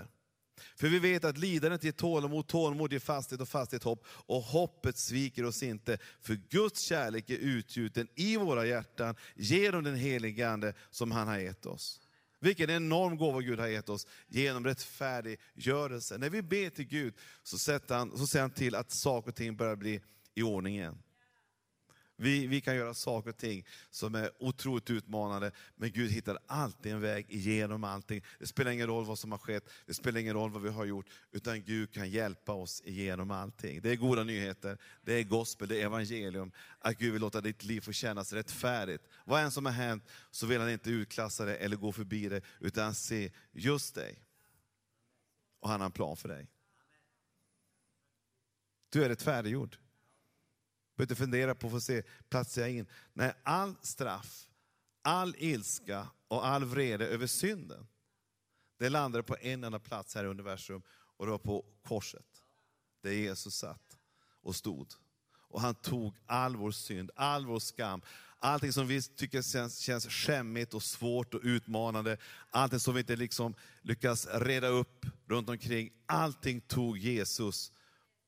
För 0.75 0.87
vi 0.87 0.99
vet 0.99 1.23
att 1.23 1.37
lidandet 1.37 1.83
ger 1.83 1.91
tålamod, 1.91 2.47
tålamod 2.47 2.93
ger 2.93 2.99
fasthet 2.99 3.41
och 3.41 3.49
fasthet 3.49 3.83
hopp. 3.83 4.05
Och 4.07 4.41
hoppet 4.41 4.97
sviker 4.97 5.45
oss 5.45 5.63
inte. 5.63 5.97
För 6.21 6.33
Guds 6.49 6.81
kärlek 6.81 7.29
är 7.29 7.37
utgjuten 7.37 8.07
i 8.15 8.37
våra 8.37 8.65
hjärtan 8.65 9.15
genom 9.35 9.83
den 9.83 9.95
helige 9.95 10.49
Ande 10.49 10.73
som 10.89 11.11
han 11.11 11.27
har 11.27 11.37
gett 11.37 11.65
oss. 11.65 12.01
Vilken 12.39 12.69
enorm 12.69 13.17
gåva 13.17 13.41
Gud 13.41 13.59
har 13.59 13.67
gett 13.67 13.89
oss 13.89 14.07
genom 14.27 14.65
rättfärdiggörelse. 14.65 16.17
När 16.17 16.29
vi 16.29 16.41
ber 16.41 16.69
till 16.69 16.87
Gud 16.87 17.13
så, 17.43 17.57
sätter 17.57 17.95
han, 17.95 18.17
så 18.17 18.27
ser 18.27 18.41
han 18.41 18.51
till 18.51 18.75
att 18.75 18.91
saker 18.91 19.29
och 19.29 19.35
ting 19.35 19.55
börjar 19.55 19.75
bli 19.75 20.01
i 20.35 20.43
ordning 20.43 20.75
igen. 20.75 20.97
Vi, 22.21 22.47
vi 22.47 22.61
kan 22.61 22.75
göra 22.75 22.93
saker 22.93 23.29
och 23.29 23.37
ting 23.37 23.65
som 23.89 24.15
är 24.15 24.31
otroligt 24.39 24.89
utmanande, 24.89 25.51
men 25.75 25.91
Gud 25.91 26.11
hittar 26.11 26.37
alltid 26.47 26.91
en 26.91 27.01
väg 27.01 27.25
igenom 27.29 27.83
allting. 27.83 28.23
Det 28.39 28.47
spelar 28.47 28.71
ingen 28.71 28.87
roll 28.87 29.05
vad 29.05 29.19
som 29.19 29.31
har 29.31 29.39
skett, 29.39 29.69
det 29.85 29.93
spelar 29.93 30.19
ingen 30.19 30.33
roll 30.33 30.51
vad 30.51 30.61
vi 30.61 30.69
har 30.69 30.85
gjort, 30.85 31.05
utan 31.31 31.63
Gud 31.63 31.93
kan 31.93 32.09
hjälpa 32.09 32.53
oss 32.53 32.81
igenom 32.85 33.31
allting. 33.31 33.81
Det 33.81 33.91
är 33.91 33.95
goda 33.95 34.23
nyheter, 34.23 34.77
det 35.01 35.13
är 35.13 35.23
gospel, 35.23 35.67
det 35.67 35.81
är 35.81 35.85
evangelium, 35.85 36.51
att 36.79 36.97
Gud 36.97 37.13
vill 37.13 37.21
låta 37.21 37.41
ditt 37.41 37.63
liv 37.63 37.81
få 37.81 37.91
kännas 37.91 38.33
rättfärdigt. 38.33 39.03
Vad 39.25 39.41
än 39.41 39.51
som 39.51 39.65
har 39.65 39.73
hänt 39.73 40.03
så 40.31 40.45
vill 40.45 40.59
han 40.59 40.69
inte 40.69 40.89
utklassa 40.89 41.45
det 41.45 41.55
eller 41.55 41.77
gå 41.77 41.91
förbi 41.91 42.29
det, 42.29 42.41
utan 42.59 42.95
se 42.95 43.31
just 43.51 43.95
dig. 43.95 44.23
Och 45.59 45.69
han 45.69 45.81
har 45.81 45.85
en 45.85 45.91
plan 45.91 46.17
för 46.17 46.29
dig. 46.29 46.47
Du 48.89 49.03
är 49.03 49.09
rättfärdiggjord 49.09 49.77
behöver 50.99 51.11
inte 51.11 51.15
fundera 51.15 51.55
på, 51.55 51.75
att 51.75 51.83
se, 51.83 52.03
platsar 52.29 52.61
jag 52.61 52.71
in? 52.71 52.87
Nej, 53.13 53.33
all 53.43 53.75
straff, 53.81 54.47
all 55.01 55.35
ilska 55.37 56.07
och 56.27 56.47
all 56.47 56.65
vrede 56.65 57.07
över 57.07 57.27
synden, 57.27 57.87
det 58.79 58.89
landade 58.89 59.23
på 59.23 59.37
en 59.41 59.63
enda 59.63 59.79
plats 59.79 60.15
här 60.15 60.23
i 60.23 60.27
universum 60.27 60.81
och 60.89 61.25
det 61.25 61.31
var 61.31 61.37
på 61.37 61.65
korset. 61.83 62.43
Där 63.01 63.11
Jesus 63.11 63.55
satt 63.55 63.97
och 64.41 64.55
stod. 64.55 64.93
Och 65.31 65.61
han 65.61 65.75
tog 65.75 66.15
all 66.25 66.55
vår 66.55 66.71
synd, 66.71 67.11
all 67.15 67.45
vår 67.45 67.59
skam, 67.59 68.01
allting 68.39 68.73
som 68.73 68.87
vi 68.87 69.01
tycker 69.01 69.41
känns, 69.41 69.79
känns 69.79 70.07
skämmigt 70.07 70.73
och 70.73 70.83
svårt 70.83 71.33
och 71.33 71.41
utmanande, 71.43 72.17
allting 72.49 72.79
som 72.79 72.93
vi 72.93 72.99
inte 72.99 73.15
liksom 73.15 73.55
lyckas 73.81 74.27
reda 74.33 74.67
upp 74.67 75.05
runt 75.27 75.49
omkring, 75.49 75.89
allting 76.05 76.61
tog 76.61 76.97
Jesus 76.97 77.71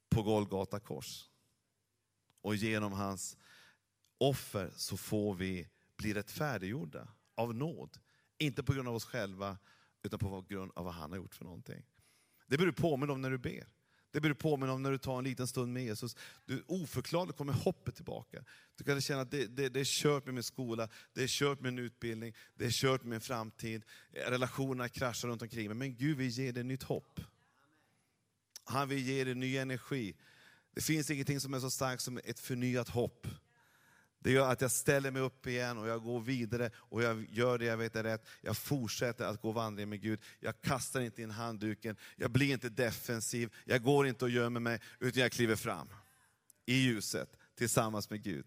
på 0.09 0.23
Golgata 0.23 0.79
kors. 0.79 1.30
Och 2.41 2.55
genom 2.55 2.93
hans 2.93 3.37
offer 4.17 4.71
så 4.75 4.97
får 4.97 5.35
vi 5.35 5.67
bli 5.97 6.13
rättfärdiggjorda 6.13 7.07
av 7.35 7.55
nåd. 7.55 7.97
Inte 8.37 8.63
på 8.63 8.73
grund 8.73 8.87
av 8.87 8.95
oss 8.95 9.05
själva, 9.05 9.57
utan 10.03 10.19
på 10.19 10.45
grund 10.49 10.71
av 10.75 10.85
vad 10.85 10.93
han 10.93 11.11
har 11.11 11.17
gjort 11.17 11.35
för 11.35 11.45
någonting. 11.45 11.85
Det 12.47 12.57
blir 12.57 12.67
du 12.67 12.73
påminna 12.73 13.13
om 13.13 13.21
när 13.21 13.31
du 13.31 13.37
ber. 13.37 13.67
Det 14.11 14.21
blir 14.21 14.29
du 14.29 14.35
påminna 14.35 14.73
om 14.73 14.83
när 14.83 14.91
du 14.91 14.97
tar 14.97 15.17
en 15.17 15.23
liten 15.23 15.47
stund 15.47 15.73
med 15.73 15.83
Jesus. 15.83 16.15
Du, 16.45 16.63
oförklarligt 16.67 17.37
kommer 17.37 17.53
hoppet 17.53 17.95
tillbaka. 17.95 18.43
Du 18.75 18.83
kan 18.83 19.01
känna 19.01 19.21
att 19.21 19.31
det, 19.31 19.47
det, 19.47 19.69
det 19.69 19.79
är 19.79 19.85
kört 19.85 20.25
med 20.25 20.33
min 20.33 20.43
skola, 20.43 20.89
det 21.13 21.23
är 21.23 21.27
kört 21.27 21.59
med 21.59 21.73
min 21.73 21.85
utbildning, 21.85 22.35
det 22.55 22.65
är 22.65 22.71
kört 22.71 23.01
med 23.01 23.09
min 23.09 23.21
framtid. 23.21 23.83
Relationerna 24.11 24.89
kraschar 24.89 25.27
runt 25.27 25.41
omkring 25.41 25.67
mig. 25.67 25.75
Men 25.75 25.95
Gud 25.95 26.17
vill 26.17 26.29
ge 26.29 26.51
dig 26.51 26.63
nytt 26.63 26.83
hopp. 26.83 27.19
Han 28.63 28.89
vill 28.89 29.07
ge 29.07 29.23
dig 29.23 29.35
ny 29.35 29.57
energi. 29.57 30.15
Det 30.73 30.81
finns 30.81 31.09
ingenting 31.09 31.39
som 31.39 31.53
är 31.53 31.59
så 31.59 31.69
starkt 31.71 32.01
som 32.01 32.19
ett 32.23 32.39
förnyat 32.39 32.89
hopp. 32.89 33.27
Det 34.19 34.31
gör 34.31 34.51
att 34.51 34.61
jag 34.61 34.71
ställer 34.71 35.11
mig 35.11 35.21
upp 35.21 35.47
igen 35.47 35.77
och 35.77 35.87
jag 35.87 36.03
går 36.03 36.19
vidare 36.19 36.71
och 36.75 37.03
jag 37.03 37.27
gör 37.29 37.57
det 37.57 37.65
jag 37.65 37.77
vet 37.77 37.95
är 37.95 38.03
rätt. 38.03 38.27
Jag 38.41 38.57
fortsätter 38.57 39.25
att 39.25 39.41
gå 39.41 39.51
vandring 39.51 39.89
med 39.89 40.01
Gud. 40.01 40.19
Jag 40.39 40.61
kastar 40.61 41.01
inte 41.01 41.21
in 41.21 41.31
handduken, 41.31 41.95
jag 42.15 42.31
blir 42.31 42.53
inte 42.53 42.69
defensiv, 42.69 43.53
jag 43.65 43.83
går 43.83 44.07
inte 44.07 44.25
och 44.25 44.31
gömmer 44.31 44.59
mig, 44.59 44.79
utan 44.99 45.21
jag 45.21 45.31
kliver 45.31 45.55
fram 45.55 45.89
i 46.65 46.73
ljuset 46.73 47.37
tillsammans 47.55 48.09
med 48.09 48.23
Gud. 48.23 48.45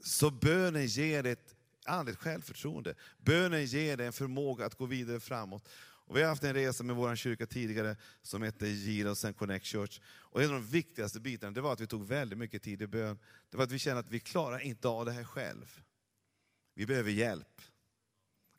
Så 0.00 0.30
bönen 0.30 0.86
ger 0.86 1.26
ett 1.26 1.54
andligt 1.84 2.18
självförtroende. 2.18 2.94
Bönen 3.18 3.64
ger 3.64 3.96
dig 3.96 4.06
en 4.06 4.12
förmåga 4.12 4.66
att 4.66 4.74
gå 4.74 4.86
vidare 4.86 5.20
framåt. 5.20 5.68
Och 6.06 6.16
vi 6.16 6.22
har 6.22 6.28
haft 6.28 6.44
en 6.44 6.54
resa 6.54 6.84
med 6.84 6.96
vår 6.96 7.16
kyrka 7.16 7.46
tidigare 7.46 7.96
som 8.22 8.42
hette 8.42 8.68
Jesus 8.68 9.24
and 9.24 9.36
Connect 9.36 9.66
Church. 9.66 10.00
Och 10.04 10.42
en 10.42 10.48
av 10.48 10.54
de 10.54 10.66
viktigaste 10.66 11.20
bitarna 11.20 11.52
det 11.52 11.60
var 11.60 11.72
att 11.72 11.80
vi 11.80 11.86
tog 11.86 12.06
väldigt 12.06 12.38
mycket 12.38 12.62
tid 12.62 12.82
i 12.82 12.86
bön. 12.86 13.18
Det 13.50 13.56
var 13.56 13.64
att 13.64 13.72
vi 13.72 13.78
kände 13.78 14.00
att 14.00 14.10
vi 14.10 14.20
klarar 14.20 14.58
inte 14.58 14.88
av 14.88 15.04
det 15.04 15.12
här 15.12 15.24
själv. 15.24 15.80
Vi 16.74 16.86
behöver 16.86 17.10
hjälp. 17.10 17.60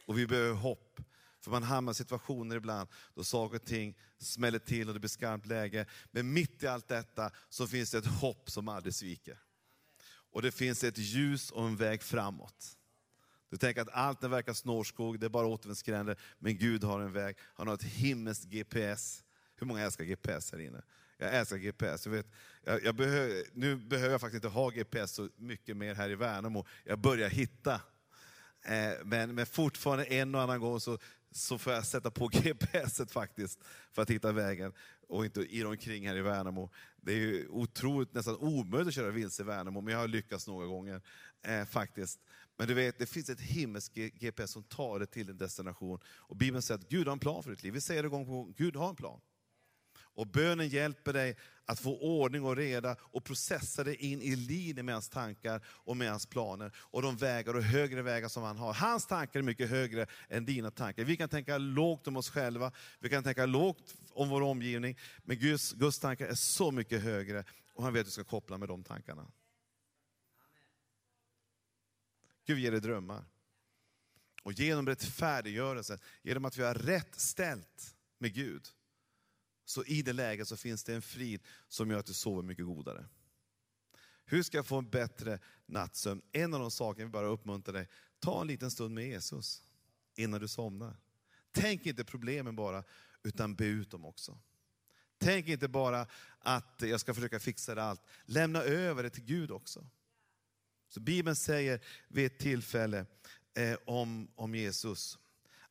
Och 0.05 0.17
vi 0.17 0.27
behöver 0.27 0.53
hopp. 0.53 0.99
För 1.39 1.51
man 1.51 1.63
hamnar 1.63 1.91
i 1.91 1.95
situationer 1.95 2.55
ibland 2.55 2.89
då 3.13 3.23
saker 3.23 3.55
och 3.55 3.65
ting 3.65 3.97
smäller 4.17 4.59
till 4.59 4.87
och 4.87 4.93
det 4.93 4.99
blir 4.99 5.09
skarpt 5.09 5.45
läge. 5.45 5.85
Men 6.11 6.33
mitt 6.33 6.63
i 6.63 6.67
allt 6.67 6.87
detta 6.87 7.31
så 7.49 7.67
finns 7.67 7.91
det 7.91 7.97
ett 7.97 8.05
hopp 8.05 8.49
som 8.49 8.67
aldrig 8.67 8.93
sviker. 8.93 9.39
Och 10.31 10.41
det 10.41 10.51
finns 10.51 10.83
ett 10.83 10.97
ljus 10.97 11.51
och 11.51 11.67
en 11.67 11.75
väg 11.75 12.03
framåt. 12.03 12.77
Du 13.49 13.57
tänker 13.57 13.81
att 13.81 13.89
allt 13.91 14.21
det 14.21 14.27
verkar 14.27 14.53
snårskog, 14.53 15.19
det 15.19 15.25
är 15.25 15.29
bara 15.29 15.47
återvändsgränder, 15.47 16.17
men 16.39 16.57
Gud 16.57 16.83
har 16.83 16.99
en 16.99 17.11
väg. 17.11 17.37
Han 17.55 17.67
har 17.67 17.73
ett 17.73 17.83
himmelskt 17.83 18.45
GPS. 18.45 19.23
Hur 19.55 19.67
många 19.67 19.81
älskar 19.81 20.03
GPS 20.03 20.51
här 20.51 20.59
inne? 20.59 20.81
Jag 21.17 21.35
älskar 21.35 21.57
GPS. 21.57 22.05
Jag 22.05 22.13
vet, 22.13 22.27
jag, 22.63 22.83
jag 22.83 22.95
behöver, 22.95 23.43
nu 23.53 23.75
behöver 23.75 24.11
jag 24.11 24.21
faktiskt 24.21 24.43
inte 24.43 24.53
ha 24.53 24.69
GPS 24.69 25.11
så 25.11 25.29
mycket 25.35 25.77
mer 25.77 25.95
här 25.95 26.09
i 26.09 26.15
Värnamo. 26.15 26.65
Jag 26.83 26.99
börjar 26.99 27.29
hitta. 27.29 27.81
Eh, 28.65 28.93
men, 29.03 29.35
men 29.35 29.45
fortfarande 29.45 30.05
en 30.05 30.35
och 30.35 30.41
annan 30.41 30.59
gång 30.59 30.79
så, 30.79 30.97
så 31.31 31.57
får 31.57 31.73
jag 31.73 31.85
sätta 31.85 32.11
på 32.11 32.27
GPS 32.33 33.01
faktiskt 33.11 33.59
för 33.91 34.01
att 34.01 34.09
hitta 34.09 34.31
vägen 34.31 34.73
och 35.07 35.25
inte 35.25 35.41
irra 35.41 35.69
omkring 35.69 36.07
här 36.07 36.15
i 36.15 36.21
Värnamo. 36.21 36.69
Det 36.97 37.11
är 37.11 37.17
ju 37.17 37.47
otroligt, 37.47 38.13
nästan 38.13 38.35
omöjligt 38.35 38.87
att 38.87 38.93
köra 38.93 39.11
vilse 39.11 39.43
i 39.43 39.45
Värnamo, 39.45 39.81
men 39.81 39.93
jag 39.93 39.99
har 39.99 40.07
lyckats 40.07 40.47
några 40.47 40.67
gånger 40.67 41.01
eh, 41.41 41.65
faktiskt. 41.65 42.19
Men 42.57 42.67
du 42.67 42.73
vet, 42.73 42.99
det 42.99 43.05
finns 43.05 43.29
ett 43.29 43.41
himmelskt 43.41 43.95
GPS 43.95 44.51
som 44.51 44.63
tar 44.63 44.99
dig 44.99 45.07
till 45.07 45.29
en 45.29 45.37
destination. 45.37 45.99
Och 46.05 46.35
Bibeln 46.35 46.61
säger 46.61 46.79
att 46.79 46.89
Gud 46.89 47.07
har 47.07 47.13
en 47.13 47.19
plan 47.19 47.43
för 47.43 47.49
ditt 47.49 47.63
liv. 47.63 47.73
Vi 47.73 47.81
säger 47.81 48.03
det 48.03 48.09
gång 48.09 48.25
på 48.25 48.31
gång, 48.31 48.53
Gud 48.57 48.75
har 48.75 48.89
en 48.89 48.95
plan. 48.95 49.21
Och 50.15 50.27
bönen 50.27 50.69
hjälper 50.69 51.13
dig 51.13 51.37
att 51.65 51.79
få 51.79 51.99
ordning 51.99 52.43
och 52.43 52.55
reda 52.55 52.95
och 52.99 53.23
processa 53.23 53.83
dig 53.83 53.95
in 53.95 54.21
i 54.21 54.35
linje 54.35 54.83
med 54.83 54.95
hans 54.95 55.09
tankar 55.09 55.61
och 55.67 55.97
med 55.97 56.09
hans 56.09 56.25
planer. 56.25 56.71
Och 56.77 57.01
de 57.01 57.17
vägar 57.17 57.53
och 57.53 57.63
högre 57.63 58.01
vägar 58.01 58.27
som 58.27 58.43
han 58.43 58.57
har. 58.57 58.73
Hans 58.73 59.07
tankar 59.07 59.39
är 59.39 59.43
mycket 59.43 59.69
högre 59.69 60.07
än 60.29 60.45
dina 60.45 60.71
tankar. 60.71 61.03
Vi 61.03 61.17
kan 61.17 61.29
tänka 61.29 61.57
lågt 61.57 62.07
om 62.07 62.17
oss 62.17 62.29
själva, 62.29 62.71
vi 62.99 63.09
kan 63.09 63.23
tänka 63.23 63.45
lågt 63.45 63.95
om 64.09 64.29
vår 64.29 64.41
omgivning. 64.41 64.97
Men 65.23 65.37
Guds, 65.37 65.73
Guds 65.73 65.99
tankar 65.99 66.27
är 66.27 66.35
så 66.35 66.71
mycket 66.71 67.01
högre 67.01 67.43
och 67.73 67.83
han 67.83 67.93
vet 67.93 67.99
att 67.99 68.05
du 68.05 68.11
ska 68.11 68.23
koppla 68.23 68.57
med 68.57 68.67
de 68.67 68.83
tankarna. 68.83 69.27
Gud 72.45 72.59
ger 72.59 72.71
dig 72.71 72.81
drömmar. 72.81 73.25
Och 74.43 74.53
genom 74.53 74.87
rättfärdiggörelsen, 74.87 75.99
genom 76.21 76.45
att 76.45 76.57
vi 76.57 76.63
har 76.63 76.73
rätt 76.73 77.19
ställt 77.19 77.95
med 78.17 78.33
Gud, 78.33 78.67
så 79.65 79.83
i 79.83 80.01
det 80.01 80.13
läget 80.13 80.47
så 80.47 80.57
finns 80.57 80.83
det 80.83 80.95
en 80.95 81.01
frid 81.01 81.41
som 81.67 81.91
gör 81.91 81.99
att 81.99 82.05
du 82.05 82.13
sover 82.13 82.43
mycket 82.43 82.65
godare. 82.65 83.05
Hur 84.25 84.43
ska 84.43 84.57
jag 84.57 84.65
få 84.65 84.77
en 84.77 84.89
bättre 84.89 85.39
nattsömn? 85.65 86.21
En 86.31 86.53
av 86.53 86.59
de 86.59 86.71
sakerna 86.71 87.01
jag 87.01 87.05
vill 87.05 87.11
bara 87.11 87.27
uppmuntra 87.27 87.73
dig, 87.73 87.87
ta 88.19 88.41
en 88.41 88.47
liten 88.47 88.71
stund 88.71 88.95
med 88.95 89.07
Jesus 89.07 89.63
innan 90.15 90.41
du 90.41 90.47
somnar. 90.47 90.97
Tänk 91.51 91.85
inte 91.85 92.05
problemen 92.05 92.55
bara, 92.55 92.83
utan 93.23 93.55
be 93.55 93.65
ut 93.65 93.91
dem 93.91 94.05
också. 94.05 94.39
Tänk 95.17 95.47
inte 95.47 95.67
bara 95.67 96.07
att 96.39 96.81
jag 96.81 96.99
ska 96.99 97.13
försöka 97.13 97.39
fixa 97.39 97.75
det 97.75 97.83
allt. 97.83 98.01
Lämna 98.25 98.61
över 98.61 99.03
det 99.03 99.09
till 99.09 99.23
Gud 99.23 99.51
också. 99.51 99.87
Så 100.95 101.01
Bibeln 101.01 101.35
säger 101.35 101.79
vid 102.07 102.25
ett 102.25 102.39
tillfälle 102.39 103.05
eh, 103.53 103.77
om, 103.85 104.27
om 104.35 104.55
Jesus, 104.55 105.19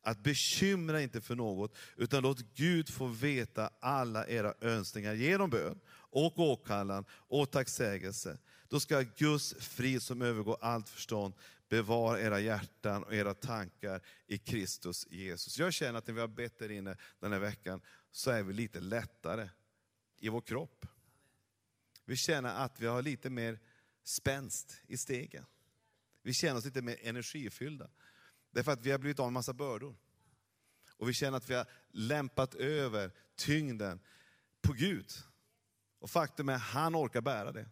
att 0.01 0.23
bekymra 0.23 1.01
inte 1.01 1.21
för 1.21 1.35
något, 1.35 1.75
utan 1.97 2.23
låt 2.23 2.55
Gud 2.55 2.89
få 2.89 3.07
veta 3.07 3.69
alla 3.79 4.27
era 4.27 4.53
önskningar 4.61 5.13
genom 5.13 5.49
bön 5.49 5.79
och 5.89 6.39
åkallan 6.39 7.05
och 7.09 7.51
tacksägelse. 7.51 8.37
Då 8.69 8.79
ska 8.79 9.01
Guds 9.01 9.55
frid 9.59 10.01
som 10.01 10.21
övergår 10.21 10.57
allt 10.61 10.89
förstånd 10.89 11.33
bevara 11.69 12.21
era 12.21 12.39
hjärtan 12.39 13.03
och 13.03 13.13
era 13.13 13.33
tankar 13.33 14.01
i 14.27 14.37
Kristus 14.37 15.07
Jesus. 15.09 15.59
Jag 15.59 15.73
känner 15.73 15.99
att 15.99 16.07
när 16.07 16.13
vi 16.13 16.21
har 16.21 16.27
bett 16.27 16.59
där 16.59 16.71
inne 16.71 16.97
den 17.19 17.31
här 17.31 17.39
veckan, 17.39 17.81
så 18.11 18.31
är 18.31 18.43
vi 18.43 18.53
lite 18.53 18.79
lättare 18.79 19.49
i 20.19 20.29
vår 20.29 20.41
kropp. 20.41 20.85
Vi 22.05 22.15
känner 22.15 22.65
att 22.65 22.79
vi 22.79 22.87
har 22.87 23.01
lite 23.01 23.29
mer 23.29 23.59
spänst 24.05 24.81
i 24.87 24.97
stegen. 24.97 25.45
Vi 26.23 26.33
känner 26.33 26.57
oss 26.57 26.65
lite 26.65 26.81
mer 26.81 26.99
energifyllda. 27.01 27.89
Därför 28.51 28.71
att 28.71 28.85
vi 28.85 28.91
har 28.91 28.97
blivit 28.97 29.19
av 29.19 29.25
med 29.25 29.27
en 29.27 29.33
massa 29.33 29.53
bördor. 29.53 29.95
Och 30.97 31.09
vi 31.09 31.13
känner 31.13 31.37
att 31.37 31.49
vi 31.49 31.53
har 31.53 31.67
lämpat 31.89 32.55
över 32.55 33.11
tyngden 33.35 33.99
på 34.61 34.73
Gud. 34.73 35.11
Och 35.99 36.09
faktum 36.09 36.49
är, 36.49 36.57
han 36.57 36.95
orkar 36.95 37.21
bära 37.21 37.51
det. 37.51 37.69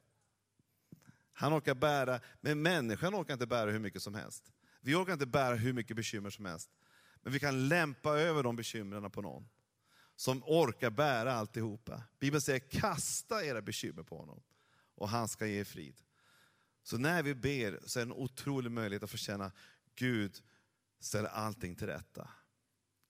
Han 1.34 1.54
orkar 1.54 1.76
bära, 1.76 2.20
men 2.42 2.62
människan 2.62 3.16
orkar 3.16 3.34
inte 3.34 3.48
bära 3.48 3.72
hur 3.72 3.80
mycket 3.80 4.02
som 4.02 4.16
helst. 4.16 4.52
Vi 4.82 4.96
orkar 4.96 5.14
inte 5.14 5.26
bära 5.26 5.56
hur 5.56 5.74
mycket 5.74 5.96
bekymmer 5.96 6.30
som 6.30 6.46
helst. 6.46 6.70
Men 7.22 7.34
vi 7.34 7.40
kan 7.40 7.68
lämpa 7.68 8.10
över 8.10 8.44
de 8.44 8.56
bekymren 8.56 9.12
på 9.12 9.22
någon 9.22 9.50
som 10.16 10.44
orkar 10.44 10.90
bära 10.90 11.34
alltihopa. 11.34 12.04
Bibeln 12.20 12.42
säger, 12.42 12.60
kasta 12.60 13.46
era 13.46 13.62
bekymmer 13.62 14.04
på 14.04 14.18
honom 14.18 14.44
och 14.96 15.10
han 15.10 15.28
ska 15.28 15.46
ge 15.46 15.60
er 15.60 15.64
frid. 15.64 16.02
Så 16.84 16.98
när 16.98 17.24
vi 17.24 17.36
ber 17.36 17.80
så 17.86 18.00
är 18.00 18.06
det 18.06 18.12
en 18.12 18.18
otrolig 18.18 18.72
möjlighet 18.72 19.04
att 19.04 19.10
få 19.10 19.18
känna 19.18 19.52
Gud 19.96 20.42
ställer 21.00 21.30
allting 21.30 21.76
till 21.76 21.88
rätta. 21.88 22.30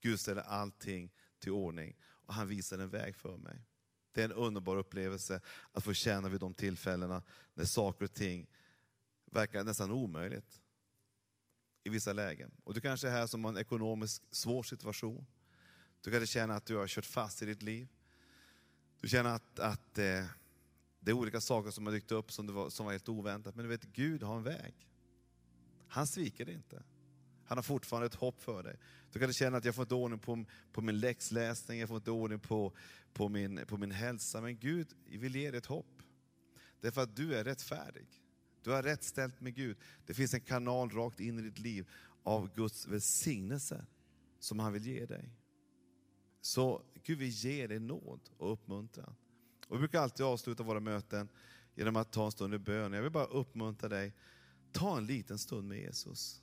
Gud 0.01 0.19
ställer 0.19 0.41
allting 0.41 1.12
till 1.39 1.51
ordning 1.51 1.97
och 2.03 2.33
han 2.33 2.47
visar 2.47 2.77
en 2.77 2.89
väg 2.89 3.15
för 3.15 3.38
mig. 3.38 3.65
Det 4.12 4.21
är 4.21 4.25
en 4.25 4.31
underbar 4.31 4.77
upplevelse 4.77 5.41
att 5.71 5.83
få 5.83 5.93
känna 5.93 6.29
vid 6.29 6.39
de 6.39 6.53
tillfällena 6.53 7.23
när 7.53 7.65
saker 7.65 8.05
och 8.05 8.13
ting 8.13 8.49
verkar 9.31 9.63
nästan 9.63 9.91
omöjligt 9.91 10.62
i 11.83 11.89
vissa 11.89 12.13
lägen. 12.13 12.51
Och 12.63 12.73
du 12.73 12.81
kanske 12.81 13.07
är 13.07 13.12
här 13.12 13.27
som 13.27 13.43
har 13.43 13.51
en 13.51 13.57
ekonomiskt 13.57 14.36
svår 14.36 14.63
situation. 14.63 15.25
Du 16.01 16.12
kanske 16.12 16.27
känner 16.27 16.55
att 16.55 16.65
du 16.65 16.75
har 16.75 16.88
kört 16.88 17.05
fast 17.05 17.41
i 17.41 17.45
ditt 17.45 17.62
liv. 17.62 17.88
Du 19.01 19.07
känner 19.07 19.29
att, 19.29 19.59
att 19.59 19.97
eh, 19.97 20.25
det 21.03 21.11
är 21.11 21.13
olika 21.13 21.41
saker 21.41 21.71
som 21.71 21.85
har 21.85 21.93
dykt 21.93 22.11
upp 22.11 22.31
som, 22.31 22.53
var, 22.53 22.69
som 22.69 22.85
var 22.85 22.93
helt 22.93 23.09
oväntat. 23.09 23.55
Men 23.55 23.65
du 23.65 23.69
vet, 23.69 23.83
Gud 23.83 24.23
har 24.23 24.37
en 24.37 24.43
väg. 24.43 24.73
Han 25.87 26.07
sviker 26.07 26.45
dig 26.45 26.55
inte. 26.55 26.83
Han 27.45 27.57
har 27.57 27.63
fortfarande 27.63 28.05
ett 28.05 28.15
hopp 28.15 28.41
för 28.41 28.63
dig. 28.63 28.79
Du 29.11 29.19
kanske 29.19 29.39
känna 29.39 29.57
att 29.57 29.65
jag 29.65 29.75
får 29.75 29.81
inte 29.81 29.95
ordning 29.95 30.19
på, 30.19 30.45
på 30.71 30.81
min 30.81 30.99
läxläsning, 30.99 31.79
jag 31.79 31.89
får 31.89 31.97
inte 31.97 32.11
ordning 32.11 32.39
på, 32.39 32.73
på, 33.13 33.29
min, 33.29 33.65
på 33.67 33.77
min 33.77 33.91
hälsa. 33.91 34.41
Men 34.41 34.57
Gud 34.57 34.87
vill 35.05 35.35
ge 35.35 35.51
dig 35.51 35.57
ett 35.57 35.65
hopp. 35.65 36.01
Därför 36.81 37.01
att 37.01 37.15
du 37.15 37.35
är 37.35 37.43
rättfärdig. 37.43 38.07
Du 38.63 38.71
har 38.71 38.83
rätt 38.83 39.03
ställt 39.03 39.41
med 39.41 39.55
Gud. 39.55 39.77
Det 40.05 40.13
finns 40.13 40.33
en 40.33 40.41
kanal 40.41 40.89
rakt 40.89 41.19
in 41.19 41.39
i 41.39 41.41
ditt 41.41 41.59
liv 41.59 41.89
av 42.23 42.53
Guds 42.55 42.87
välsignelse 42.87 43.85
som 44.39 44.59
han 44.59 44.73
vill 44.73 44.87
ge 44.87 45.05
dig. 45.05 45.29
Så 46.41 46.81
Gud 47.03 47.17
vill 47.17 47.29
ge 47.29 47.67
dig 47.67 47.79
nåd 47.79 48.19
och 48.37 48.53
uppmuntran. 48.53 49.15
Och 49.73 49.79
vi 49.79 49.79
brukar 49.79 50.01
alltid 50.01 50.25
avsluta 50.25 50.63
våra 50.63 50.79
möten 50.79 51.29
genom 51.75 51.95
att 51.95 52.12
ta 52.12 52.25
en 52.25 52.31
stund 52.31 52.53
i 52.53 52.57
bön. 52.57 52.93
Jag 52.93 53.01
vill 53.01 53.12
bara 53.12 53.25
uppmuntra 53.25 53.89
dig, 53.89 54.13
ta 54.71 54.97
en 54.97 55.05
liten 55.05 55.38
stund 55.38 55.67
med 55.67 55.77
Jesus. 55.77 56.41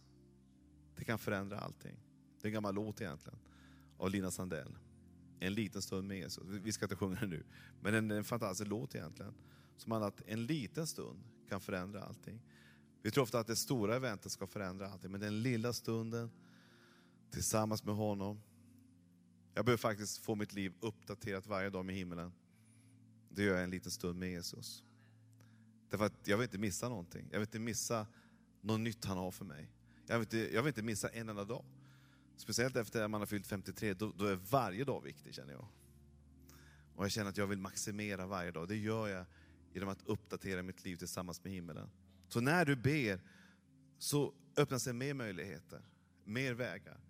Det 0.96 1.04
kan 1.04 1.18
förändra 1.18 1.58
allting. 1.58 1.96
Det 2.40 2.46
är 2.46 2.48
en 2.48 2.52
gammal 2.52 2.74
låt 2.74 3.00
egentligen, 3.00 3.38
av 3.98 4.10
Lina 4.10 4.30
Sandell. 4.30 4.78
En 5.40 5.54
liten 5.54 5.82
stund 5.82 6.08
med 6.08 6.16
Jesus. 6.16 6.44
Vi 6.46 6.72
ska 6.72 6.84
inte 6.84 6.96
sjunga 6.96 7.20
den 7.20 7.30
nu, 7.30 7.44
men 7.80 8.08
det 8.08 8.14
är 8.14 8.18
en 8.18 8.24
fantastisk 8.24 8.70
låt 8.70 8.94
egentligen. 8.94 9.34
Som 9.76 9.92
handlar 9.92 10.08
att 10.08 10.22
en 10.26 10.46
liten 10.46 10.86
stund 10.86 11.24
kan 11.48 11.60
förändra 11.60 12.02
allting. 12.02 12.40
Vi 13.02 13.10
tror 13.10 13.22
ofta 13.22 13.38
att 13.38 13.46
det 13.46 13.56
stora 13.56 13.96
eventet 13.96 14.32
ska 14.32 14.46
förändra 14.46 14.88
allting, 14.88 15.10
men 15.10 15.20
den 15.20 15.42
lilla 15.42 15.72
stunden 15.72 16.30
tillsammans 17.30 17.84
med 17.84 17.94
honom. 17.94 18.42
Jag 19.54 19.64
behöver 19.64 19.78
faktiskt 19.78 20.18
få 20.18 20.34
mitt 20.34 20.52
liv 20.52 20.74
uppdaterat 20.80 21.46
varje 21.46 21.70
dag 21.70 21.84
med 21.84 21.94
himlen. 21.94 22.32
Det 23.34 23.42
gör 23.42 23.54
jag 23.54 23.64
en 23.64 23.70
liten 23.70 23.90
stund 23.90 24.18
med 24.18 24.30
Jesus. 24.30 24.84
Därför 25.90 26.04
att 26.04 26.28
jag 26.28 26.36
vill 26.36 26.44
inte 26.44 26.58
missa 26.58 26.88
någonting. 26.88 27.28
Jag 27.30 27.38
vill 27.38 27.46
inte 27.46 27.58
missa 27.58 28.06
något 28.60 28.80
nytt 28.80 29.04
han 29.04 29.18
har 29.18 29.30
för 29.30 29.44
mig. 29.44 29.70
Jag 30.06 30.18
vill 30.18 30.26
inte, 30.26 30.54
jag 30.54 30.62
vill 30.62 30.68
inte 30.68 30.82
missa 30.82 31.08
en 31.08 31.28
enda 31.28 31.44
dag. 31.44 31.64
Speciellt 32.36 32.76
efter 32.76 33.02
att 33.02 33.10
man 33.10 33.20
har 33.20 33.26
fyllt 33.26 33.46
53, 33.46 33.94
då, 33.94 34.12
då 34.16 34.24
är 34.24 34.34
varje 34.34 34.84
dag 34.84 35.02
viktig 35.02 35.34
känner 35.34 35.52
jag. 35.52 35.68
Och 36.94 37.04
jag 37.04 37.10
känner 37.10 37.30
att 37.30 37.36
jag 37.36 37.46
vill 37.46 37.58
maximera 37.58 38.26
varje 38.26 38.50
dag. 38.50 38.68
Det 38.68 38.76
gör 38.76 39.08
jag 39.08 39.24
genom 39.72 39.88
att 39.88 40.02
uppdatera 40.06 40.62
mitt 40.62 40.84
liv 40.84 40.96
tillsammans 40.96 41.44
med 41.44 41.52
himmelen. 41.52 41.90
Så 42.28 42.40
när 42.40 42.64
du 42.64 42.76
ber 42.76 43.20
så 43.98 44.34
öppnar 44.56 44.78
sig 44.78 44.92
mer 44.92 45.14
möjligheter, 45.14 45.82
mer 46.24 46.54
vägar. 46.54 47.00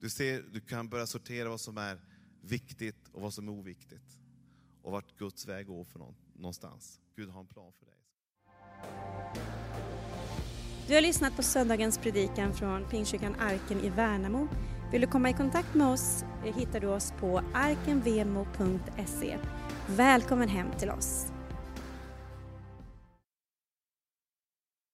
Du, 0.00 0.10
ser, 0.10 0.42
du 0.52 0.60
kan 0.60 0.88
börja 0.88 1.06
sortera 1.06 1.48
vad 1.48 1.60
som 1.60 1.78
är 1.78 2.00
viktigt 2.40 3.08
och 3.12 3.22
vad 3.22 3.34
som 3.34 3.48
är 3.48 3.52
oviktigt. 3.52 4.19
Och 4.82 4.92
vart 4.92 5.18
Guds 5.18 5.46
väg 5.46 5.66
går 5.66 5.84
för 5.84 6.00
någonstans. 6.34 7.00
Gud 7.16 7.30
har 7.30 7.40
en 7.40 7.46
plan 7.46 7.72
för 7.78 7.86
dig. 7.86 7.94
Du 10.88 10.94
har 10.94 11.00
lyssnat 11.00 11.36
på 11.36 11.42
söndagens 11.42 11.98
predikan 11.98 12.54
från 12.54 12.88
Pingstkyrkan 12.88 13.34
Arken 13.40 13.80
i 13.80 13.88
Värnamo. 13.90 14.48
Vill 14.92 15.00
du 15.00 15.06
komma 15.06 15.30
i 15.30 15.32
kontakt 15.32 15.74
med 15.74 15.86
oss 15.86 16.24
eh, 16.44 16.56
hittar 16.56 16.80
du 16.80 16.86
oss 16.86 17.12
på 17.20 17.42
arkenvemo.se. 17.54 19.38
Välkommen 19.88 20.48
hem 20.48 20.66
till 20.78 20.90
oss. 20.90 21.32